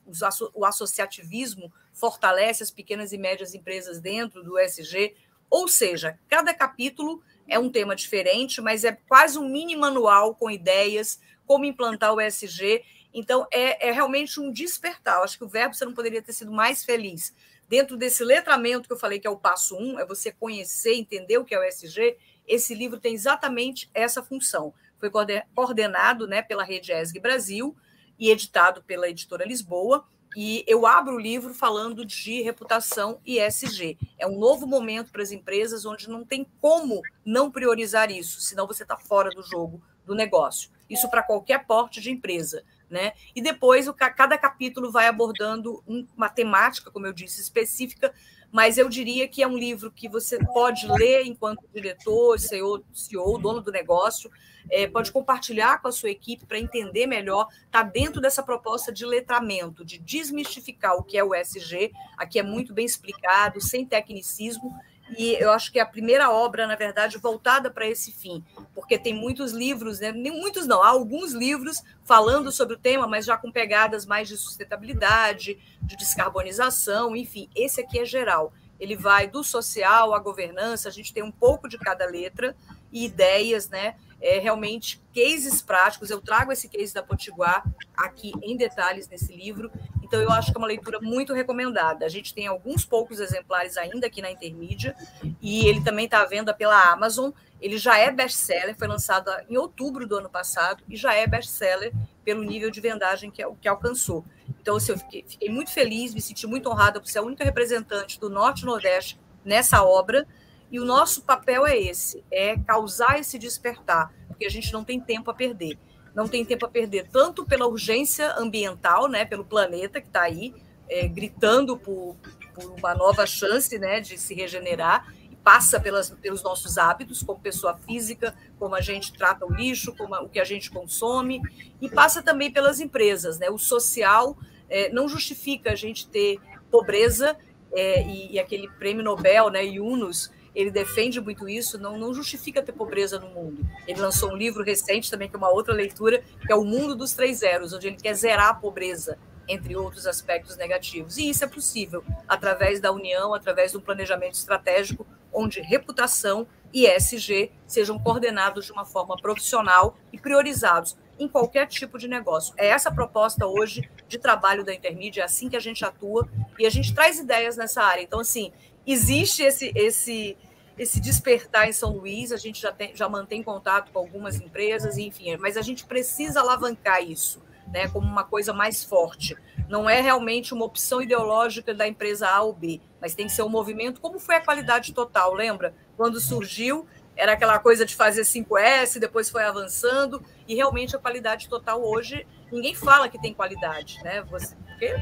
o 0.54 0.64
associativismo 0.64 1.72
fortalece 1.92 2.62
as 2.62 2.70
pequenas 2.70 3.12
e 3.12 3.18
médias 3.18 3.54
empresas 3.54 4.00
dentro 4.00 4.42
do 4.42 4.58
SG, 4.58 5.14
ou 5.50 5.68
seja, 5.68 6.18
cada 6.28 6.54
capítulo 6.54 7.22
é 7.46 7.58
um 7.58 7.70
tema 7.70 7.94
diferente, 7.94 8.60
mas 8.62 8.84
é 8.84 8.92
quase 9.06 9.38
um 9.38 9.46
mini 9.46 9.76
manual 9.76 10.34
com 10.34 10.50
ideias, 10.50 11.20
como 11.46 11.66
implantar 11.66 12.14
o 12.14 12.20
ESG. 12.20 12.82
Então, 13.12 13.46
é, 13.52 13.88
é 13.88 13.92
realmente 13.92 14.40
um 14.40 14.50
despertar. 14.50 15.20
Acho 15.20 15.36
que 15.36 15.44
o 15.44 15.48
verbo 15.48 15.74
você 15.74 15.84
não 15.84 15.92
poderia 15.92 16.22
ter 16.22 16.32
sido 16.32 16.50
mais 16.50 16.82
feliz. 16.82 17.34
Dentro 17.68 17.98
desse 17.98 18.24
letramento 18.24 18.86
que 18.86 18.94
eu 18.94 18.98
falei 18.98 19.18
que 19.18 19.26
é 19.26 19.30
o 19.30 19.36
passo 19.36 19.76
um, 19.76 19.98
é 19.98 20.06
você 20.06 20.32
conhecer, 20.32 20.94
entender 20.94 21.36
o 21.36 21.44
que 21.44 21.54
é 21.54 21.58
o 21.58 21.64
ESG, 21.64 22.16
esse 22.46 22.74
livro 22.74 22.98
tem 22.98 23.14
exatamente 23.14 23.90
essa 23.92 24.22
função. 24.22 24.72
Foi 25.02 25.10
coordenado 25.52 26.28
né, 26.28 26.42
pela 26.42 26.62
Rede 26.62 26.92
ESG 26.92 27.18
Brasil 27.18 27.76
e 28.16 28.30
editado 28.30 28.84
pela 28.84 29.08
editora 29.08 29.44
Lisboa 29.44 30.04
E 30.36 30.64
eu 30.68 30.86
abro 30.86 31.16
o 31.16 31.20
livro 31.20 31.52
falando 31.52 32.06
de 32.06 32.40
reputação 32.40 33.20
e 33.26 33.40
ESG. 33.40 33.98
É 34.16 34.28
um 34.28 34.38
novo 34.38 34.64
momento 34.64 35.10
para 35.10 35.20
as 35.20 35.32
empresas 35.32 35.84
onde 35.84 36.08
não 36.08 36.24
tem 36.24 36.46
como 36.60 37.02
não 37.24 37.50
priorizar 37.50 38.12
isso, 38.12 38.40
senão 38.40 38.64
você 38.64 38.84
está 38.84 38.96
fora 38.96 39.30
do 39.30 39.42
jogo 39.42 39.82
do 40.06 40.14
negócio. 40.14 40.70
Isso 40.88 41.10
para 41.10 41.24
qualquer 41.24 41.66
porte 41.66 42.00
de 42.00 42.12
empresa. 42.12 42.62
Né? 42.88 43.12
E 43.34 43.42
depois 43.42 43.88
o, 43.88 43.94
cada 43.94 44.38
capítulo 44.38 44.92
vai 44.92 45.08
abordando 45.08 45.82
uma 46.16 46.28
temática, 46.28 46.92
como 46.92 47.06
eu 47.06 47.12
disse, 47.12 47.40
específica, 47.40 48.14
mas 48.52 48.76
eu 48.76 48.86
diria 48.86 49.26
que 49.26 49.42
é 49.42 49.48
um 49.48 49.56
livro 49.56 49.90
que 49.90 50.08
você 50.08 50.38
pode 50.38 50.86
ler 50.86 51.24
enquanto 51.24 51.66
diretor, 51.74 52.38
CEO, 52.38 52.84
CEO 52.92 53.38
dono 53.38 53.62
do 53.62 53.72
negócio, 53.72 54.30
é, 54.70 54.86
pode 54.86 55.10
compartilhar 55.10 55.80
com 55.80 55.88
a 55.88 55.92
sua 55.92 56.10
equipe 56.10 56.44
para 56.44 56.58
entender 56.58 57.06
melhor, 57.06 57.48
está 57.64 57.82
dentro 57.82 58.20
dessa 58.20 58.42
proposta 58.42 58.92
de 58.92 59.06
letramento, 59.06 59.84
de 59.84 59.98
desmistificar 59.98 60.94
o 60.96 61.02
que 61.02 61.16
é 61.16 61.24
o 61.24 61.34
SG, 61.34 61.92
aqui 62.18 62.38
é 62.38 62.42
muito 62.42 62.74
bem 62.74 62.84
explicado, 62.84 63.60
sem 63.60 63.86
tecnicismo, 63.86 64.78
e 65.18 65.34
eu 65.34 65.50
acho 65.50 65.70
que 65.70 65.78
é 65.78 65.82
a 65.82 65.86
primeira 65.86 66.30
obra, 66.30 66.66
na 66.66 66.76
verdade, 66.76 67.18
voltada 67.18 67.70
para 67.70 67.86
esse 67.86 68.12
fim, 68.12 68.44
porque 68.74 68.98
tem 68.98 69.14
muitos 69.14 69.52
livros, 69.52 70.00
né? 70.00 70.12
Muitos 70.12 70.66
não, 70.66 70.82
há 70.82 70.88
alguns 70.88 71.32
livros 71.32 71.82
falando 72.04 72.50
sobre 72.50 72.74
o 72.74 72.78
tema, 72.78 73.06
mas 73.06 73.24
já 73.24 73.36
com 73.36 73.50
pegadas 73.50 74.06
mais 74.06 74.28
de 74.28 74.36
sustentabilidade, 74.36 75.58
de 75.82 75.96
descarbonização, 75.96 77.14
enfim, 77.16 77.48
esse 77.54 77.80
aqui 77.80 77.98
é 77.98 78.04
geral. 78.04 78.52
Ele 78.80 78.96
vai 78.96 79.28
do 79.28 79.44
social 79.44 80.12
à 80.12 80.18
governança, 80.18 80.88
a 80.88 80.92
gente 80.92 81.12
tem 81.12 81.22
um 81.22 81.30
pouco 81.30 81.68
de 81.68 81.78
cada 81.78 82.04
letra 82.04 82.56
e 82.90 83.04
ideias, 83.04 83.68
né? 83.68 83.94
É, 84.20 84.38
realmente 84.38 85.00
cases 85.14 85.62
práticos. 85.62 86.10
Eu 86.10 86.20
trago 86.20 86.52
esse 86.52 86.68
case 86.68 86.94
da 86.94 87.02
Potiguar 87.02 87.64
aqui 87.96 88.32
em 88.42 88.56
detalhes 88.56 89.08
nesse 89.08 89.34
livro 89.34 89.70
então, 90.12 90.20
eu 90.20 90.30
acho 90.30 90.52
que 90.52 90.58
é 90.58 90.60
uma 90.60 90.66
leitura 90.66 91.00
muito 91.00 91.32
recomendada. 91.32 92.04
A 92.04 92.08
gente 92.10 92.34
tem 92.34 92.46
alguns 92.46 92.84
poucos 92.84 93.18
exemplares 93.18 93.78
ainda 93.78 94.08
aqui 94.08 94.20
na 94.20 94.30
Intermídia, 94.30 94.94
e 95.40 95.66
ele 95.66 95.82
também 95.82 96.04
está 96.04 96.20
à 96.20 96.26
venda 96.26 96.52
pela 96.52 96.92
Amazon. 96.92 97.30
Ele 97.58 97.78
já 97.78 97.96
é 97.96 98.10
best-seller, 98.10 98.76
foi 98.76 98.86
lançado 98.86 99.30
em 99.48 99.56
outubro 99.56 100.06
do 100.06 100.18
ano 100.18 100.28
passado, 100.28 100.84
e 100.86 100.96
já 100.96 101.14
é 101.14 101.26
best-seller 101.26 101.94
pelo 102.22 102.44
nível 102.44 102.70
de 102.70 102.78
vendagem 102.78 103.30
que, 103.30 103.42
que 103.58 103.66
alcançou. 103.66 104.22
Então, 104.60 104.76
assim, 104.76 104.92
eu 104.92 104.98
fiquei, 104.98 105.24
fiquei 105.26 105.48
muito 105.48 105.70
feliz, 105.70 106.12
me 106.12 106.20
senti 106.20 106.46
muito 106.46 106.68
honrada 106.68 107.00
por 107.00 107.08
ser 107.08 107.20
a 107.20 107.22
única 107.22 107.42
representante 107.42 108.20
do 108.20 108.28
Norte 108.28 108.64
e 108.64 108.66
Nordeste 108.66 109.18
nessa 109.42 109.82
obra, 109.82 110.26
e 110.70 110.78
o 110.78 110.84
nosso 110.84 111.22
papel 111.22 111.66
é 111.66 111.74
esse, 111.74 112.22
é 112.30 112.58
causar 112.58 113.18
esse 113.18 113.38
despertar, 113.38 114.12
porque 114.28 114.44
a 114.44 114.50
gente 114.50 114.70
não 114.74 114.84
tem 114.84 115.00
tempo 115.00 115.30
a 115.30 115.34
perder 115.34 115.78
não 116.14 116.28
tem 116.28 116.44
tempo 116.44 116.66
a 116.66 116.68
perder, 116.68 117.08
tanto 117.10 117.44
pela 117.44 117.66
urgência 117.66 118.34
ambiental, 118.36 119.08
né, 119.08 119.24
pelo 119.24 119.44
planeta 119.44 120.00
que 120.00 120.06
está 120.06 120.22
aí, 120.22 120.54
é, 120.88 121.08
gritando 121.08 121.76
por, 121.76 122.16
por, 122.54 122.74
uma 122.78 122.94
nova 122.94 123.26
chance 123.26 123.78
né, 123.78 124.00
de 124.00 124.18
se 124.18 124.34
regenerar, 124.34 125.12
e 125.30 125.36
passa 125.36 125.80
pelas, 125.80 126.10
pelos 126.10 126.42
nossos 126.42 126.76
hábitos, 126.76 127.22
como 127.22 127.40
pessoa 127.40 127.78
física, 127.86 128.34
como 128.58 128.74
a 128.74 128.80
gente 128.80 129.12
trata 129.12 129.46
o 129.46 129.52
lixo, 129.52 129.94
como 129.96 130.14
o 130.16 130.28
que 130.28 130.38
a 130.38 130.44
gente 130.44 130.70
consome, 130.70 131.40
e 131.80 131.88
passa 131.88 132.22
também 132.22 132.50
pelas 132.50 132.80
empresas. 132.80 133.38
Né? 133.38 133.48
O 133.48 133.58
social 133.58 134.36
é, 134.68 134.90
não 134.90 135.08
justifica 135.08 135.72
a 135.72 135.74
gente 135.74 136.06
ter 136.08 136.38
pobreza, 136.70 137.36
é, 137.74 138.06
e, 138.06 138.32
e, 138.32 138.38
aquele 138.38 138.68
prêmio 138.68 139.02
Nobel, 139.02 139.48
né, 139.48 139.64
Yunus, 139.64 140.30
ele 140.54 140.70
defende 140.70 141.20
muito 141.20 141.48
isso, 141.48 141.78
não, 141.78 141.96
não 141.98 142.12
justifica 142.12 142.62
ter 142.62 142.72
pobreza 142.72 143.18
no 143.18 143.28
mundo. 143.28 143.66
Ele 143.86 144.00
lançou 144.00 144.32
um 144.32 144.36
livro 144.36 144.62
recente 144.62 145.10
também, 145.10 145.28
que 145.28 145.34
é 145.34 145.38
uma 145.38 145.50
outra 145.50 145.72
leitura, 145.72 146.22
que 146.46 146.52
é 146.52 146.54
O 146.54 146.64
Mundo 146.64 146.94
dos 146.94 147.12
Três 147.12 147.38
Zeros, 147.38 147.72
onde 147.72 147.86
ele 147.86 147.96
quer 147.96 148.14
zerar 148.14 148.50
a 148.50 148.54
pobreza, 148.54 149.18
entre 149.48 149.76
outros 149.76 150.06
aspectos 150.06 150.56
negativos. 150.56 151.16
E 151.16 151.28
isso 151.28 151.44
é 151.44 151.48
possível 151.48 152.04
através 152.28 152.80
da 152.80 152.92
união, 152.92 153.34
através 153.34 153.72
do 153.72 153.80
planejamento 153.80 154.34
estratégico, 154.34 155.06
onde 155.32 155.60
reputação 155.60 156.46
e 156.72 156.86
ESG 156.86 157.50
sejam 157.66 157.98
coordenados 157.98 158.66
de 158.66 158.72
uma 158.72 158.84
forma 158.84 159.16
profissional 159.16 159.96
e 160.12 160.18
priorizados 160.18 160.96
em 161.18 161.28
qualquer 161.28 161.66
tipo 161.66 161.98
de 161.98 162.08
negócio. 162.08 162.54
É 162.56 162.68
essa 162.68 162.88
a 162.88 162.92
proposta 162.92 163.46
hoje 163.46 163.88
de 164.08 164.18
trabalho 164.18 164.64
da 164.64 164.74
Intermídia, 164.74 165.22
é 165.22 165.24
assim 165.24 165.48
que 165.48 165.56
a 165.56 165.60
gente 165.60 165.84
atua 165.84 166.28
e 166.58 166.66
a 166.66 166.70
gente 166.70 166.94
traz 166.94 167.18
ideias 167.18 167.56
nessa 167.56 167.82
área. 167.82 168.02
Então, 168.02 168.20
assim, 168.20 168.52
existe 168.86 169.42
esse, 169.42 169.72
esse, 169.74 170.36
esse 170.78 171.00
despertar 171.00 171.68
em 171.68 171.72
São 171.72 171.96
Luís, 171.96 172.32
a 172.32 172.36
gente 172.36 172.60
já, 172.60 172.72
tem, 172.72 172.94
já 172.94 173.08
mantém 173.08 173.42
contato 173.42 173.90
com 173.92 173.98
algumas 173.98 174.36
empresas, 174.36 174.98
enfim, 174.98 175.36
mas 175.36 175.56
a 175.56 175.62
gente 175.62 175.84
precisa 175.84 176.40
alavancar 176.40 177.02
isso 177.02 177.42
né, 177.72 177.88
como 177.88 178.06
uma 178.06 178.24
coisa 178.24 178.52
mais 178.52 178.84
forte. 178.84 179.36
Não 179.68 179.88
é 179.88 180.00
realmente 180.00 180.52
uma 180.52 180.64
opção 180.64 181.00
ideológica 181.00 181.74
da 181.74 181.88
empresa 181.88 182.28
A 182.28 182.42
ou 182.42 182.52
B, 182.52 182.80
mas 183.00 183.14
tem 183.14 183.26
que 183.26 183.32
ser 183.32 183.42
um 183.42 183.48
movimento, 183.48 184.00
como 184.00 184.18
foi 184.18 184.36
a 184.36 184.40
qualidade 184.40 184.92
total, 184.92 185.32
lembra? 185.34 185.74
Quando 185.96 186.20
surgiu, 186.20 186.86
era 187.16 187.32
aquela 187.32 187.58
coisa 187.58 187.84
de 187.84 187.96
fazer 187.96 188.22
5S, 188.22 188.98
depois 188.98 189.30
foi 189.30 189.44
avançando, 189.44 190.22
e 190.46 190.54
realmente 190.54 190.94
a 190.94 190.98
qualidade 190.98 191.48
total 191.48 191.82
hoje, 191.82 192.26
ninguém 192.50 192.74
fala 192.74 193.08
que 193.08 193.20
tem 193.20 193.32
qualidade, 193.32 193.98
né? 194.02 194.22
Você, 194.30 194.54
porque, 194.54 194.94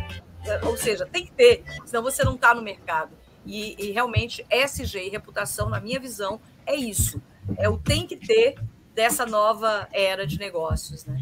ou 0.64 0.76
seja, 0.76 1.06
tem 1.06 1.26
que 1.26 1.32
ter, 1.32 1.64
senão 1.84 2.02
você 2.02 2.22
não 2.24 2.34
está 2.34 2.54
no 2.54 2.62
mercado. 2.62 3.10
E, 3.44 3.76
e 3.78 3.90
realmente, 3.90 4.44
SG 4.50 5.06
e 5.06 5.08
reputação, 5.08 5.68
na 5.68 5.80
minha 5.80 5.98
visão, 5.98 6.40
é 6.66 6.74
isso. 6.74 7.20
É 7.56 7.68
o 7.68 7.76
tem 7.78 8.06
que 8.06 8.16
ter 8.16 8.56
dessa 8.94 9.24
nova 9.24 9.88
era 9.92 10.26
de 10.26 10.38
negócios, 10.38 11.04
né? 11.06 11.20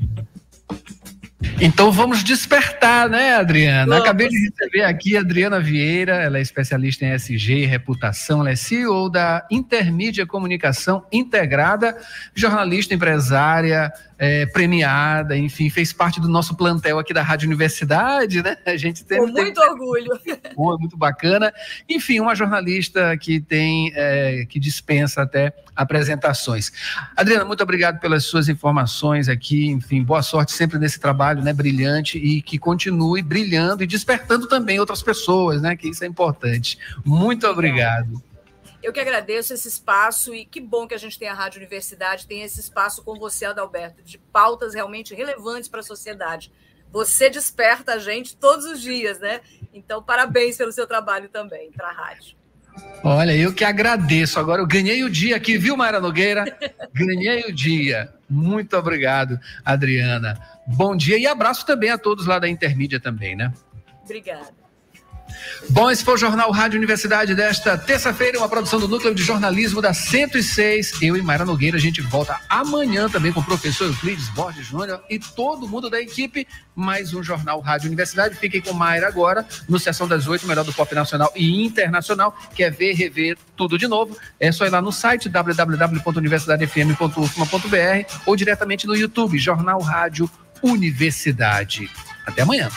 Então 1.61 1.91
vamos 1.91 2.23
despertar, 2.23 3.09
né, 3.09 3.35
Adriana? 3.35 3.87
Vamos. 3.87 4.03
Acabei 4.03 4.29
de 4.29 4.39
receber 4.39 4.85
aqui 4.85 5.17
a 5.17 5.21
Adriana 5.21 5.61
Vieira, 5.61 6.15
ela 6.15 6.39
é 6.39 6.41
especialista 6.41 7.05
em 7.05 7.13
SG 7.13 7.63
e 7.63 7.67
reputação, 7.67 8.41
ela 8.41 8.51
é 8.51 8.57
CEO 8.57 9.11
da 9.11 9.45
Intermídia 9.51 10.25
Comunicação 10.25 11.05
Integrada, 11.11 11.97
jornalista, 12.33 12.95
empresária, 12.95 13.93
é, 14.19 14.47
premiada, 14.47 15.37
enfim, 15.37 15.71
fez 15.71 15.93
parte 15.93 16.21
do 16.21 16.29
nosso 16.29 16.57
plantel 16.57 16.99
aqui 16.99 17.15
da 17.15 17.23
Rádio 17.23 17.47
Universidade, 17.47 18.43
né? 18.43 18.57
A 18.67 18.77
gente 18.77 19.05
tem. 19.05 19.19
Com 19.19 19.29
muito 19.29 19.61
tem... 19.61 19.71
orgulho. 19.71 20.21
Boa, 20.57 20.77
muito 20.77 20.97
bacana. 20.97 21.53
Enfim, 21.89 22.19
uma 22.19 22.35
jornalista 22.35 23.17
que 23.17 23.41
tem, 23.41 23.93
é, 23.95 24.45
que 24.49 24.59
dispensa 24.59 25.23
até 25.23 25.55
apresentações. 25.75 26.73
Adriana, 27.17 27.45
muito 27.45 27.63
obrigado 27.63 28.01
pelas 28.01 28.25
suas 28.25 28.49
informações 28.49 29.29
aqui. 29.29 29.69
Enfim, 29.69 30.03
boa 30.03 30.23
sorte 30.23 30.51
sempre 30.51 30.79
nesse 30.79 30.99
trabalho, 30.99 31.43
né? 31.43 31.53
Brilhante 31.53 32.19
e 32.19 32.43
que 32.43 32.59
continue 32.59 33.23
brilhando 33.23 33.85
e 33.85 33.87
despertando 33.87 34.49
também 34.49 34.81
outras 34.81 35.03
pessoas, 35.03 35.63
né? 35.63 35.77
Que 35.77 35.89
isso 35.89 36.03
é 36.03 36.07
importante. 36.09 36.77
Muito 37.05 37.47
obrigado. 37.47 38.21
Eu 38.89 38.93
que 38.93 39.01
agradeço 39.01 39.53
esse 39.53 39.69
espaço 39.69 40.35
e 40.35 40.47
que 40.47 40.63
bom 40.63 40.89
que 40.89 40.95
a 40.95 40.99
gente 40.99 41.19
tem 41.19 41.29
a 41.29 41.35
Rádio 41.35 41.59
Universidade, 41.59 42.27
tem 42.27 42.43
esse 42.43 42.59
espaço 42.59 43.05
com 43.05 43.19
você, 43.19 43.45
Adalberto, 43.45 44.03
de 44.03 44.17
pautas 44.17 44.73
realmente 44.73 45.15
relevantes 45.15 45.69
para 45.69 45.81
a 45.81 45.83
sociedade. 45.83 46.51
Você 46.91 47.29
desperta 47.29 47.93
a 47.93 47.99
gente 47.99 48.35
todos 48.35 48.65
os 48.65 48.81
dias, 48.81 49.21
né? 49.21 49.43
Então, 49.75 50.03
parabéns 50.03 50.57
pelo 50.57 50.73
seu 50.73 50.87
trabalho 50.87 51.29
também 51.29 51.71
para 51.71 51.89
a 51.89 51.93
rádio. 51.93 52.35
Olha, 53.05 53.37
eu 53.37 53.53
que 53.53 53.63
agradeço. 53.63 54.41
Agora 54.41 54.63
eu 54.63 54.67
ganhei 54.67 55.05
o 55.05 55.11
dia 55.11 55.37
aqui, 55.37 55.59
viu, 55.59 55.77
Mayra 55.77 56.01
Nogueira? 56.01 56.47
ganhei 56.91 57.43
o 57.43 57.53
dia. 57.53 58.11
Muito 58.27 58.75
obrigado, 58.75 59.39
Adriana. 59.63 60.41
Bom 60.67 60.97
dia 60.97 61.19
e 61.19 61.27
abraço 61.27 61.67
também 61.67 61.91
a 61.91 61.99
todos 61.99 62.25
lá 62.25 62.39
da 62.39 62.49
Intermídia 62.49 62.99
também, 62.99 63.37
né? 63.37 63.53
Obrigada. 64.03 64.58
Bom, 65.71 65.91
esse 65.91 66.05
foi 66.05 66.15
o 66.15 66.17
Jornal 66.17 66.51
Rádio 66.51 66.79
Universidade 66.79 67.35
desta 67.35 67.77
terça-feira, 67.77 68.39
uma 68.39 68.49
produção 68.49 68.81
do 68.81 68.89
Núcleo 68.89 69.15
de 69.15 69.23
Jornalismo 69.23 69.83
da 69.83 69.93
106. 69.93 71.03
Eu 71.03 71.17
e 71.17 71.23
Mayra 71.23 71.45
Nogueira, 71.45 71.77
a 71.77 71.81
gente 71.81 72.01
volta 72.01 72.41
amanhã 72.49 73.09
também 73.09 73.33
com 73.33 73.41
o 73.41 73.45
professor 73.45 73.87
Euclides 73.87 74.29
Borges 74.31 74.67
Júnior 74.67 75.03
e 75.11 75.19
todo 75.19 75.69
mundo 75.69 75.91
da 75.91 76.01
equipe. 76.01 76.47
Mais 76.75 77.13
um 77.13 77.23
Jornal 77.23 77.61
Rádio 77.61 77.89
Universidade. 77.89 78.37
Fiquem 78.37 78.61
com 78.61 78.73
Mayra 78.73 79.09
agora, 79.09 79.47
no 79.69 79.79
Sessão 79.79 80.09
das 80.09 80.27
Oito, 80.27 80.47
melhor 80.47 80.65
do 80.65 80.73
pop 80.73 80.95
nacional 80.95 81.31
e 81.37 81.63
internacional. 81.65 82.35
Quer 82.55 82.73
ver, 82.73 82.95
rever 82.95 83.37
tudo 83.57 83.77
de 83.77 83.87
novo? 83.87 84.17
É 84.41 84.51
só 84.53 84.65
ir 84.65 84.71
lá 84.71 84.81
no 84.81 84.93
site 84.93 85.29
www.universidadefm.ufma.br 85.29 88.13
ou 88.25 88.37
diretamente 88.37 88.87
no 88.87 88.97
YouTube, 88.97 89.39
Jornal 89.39 89.81
Rádio 89.81 90.31
Universidade. 90.63 91.91
Até 92.27 92.43
amanhã. 92.43 92.69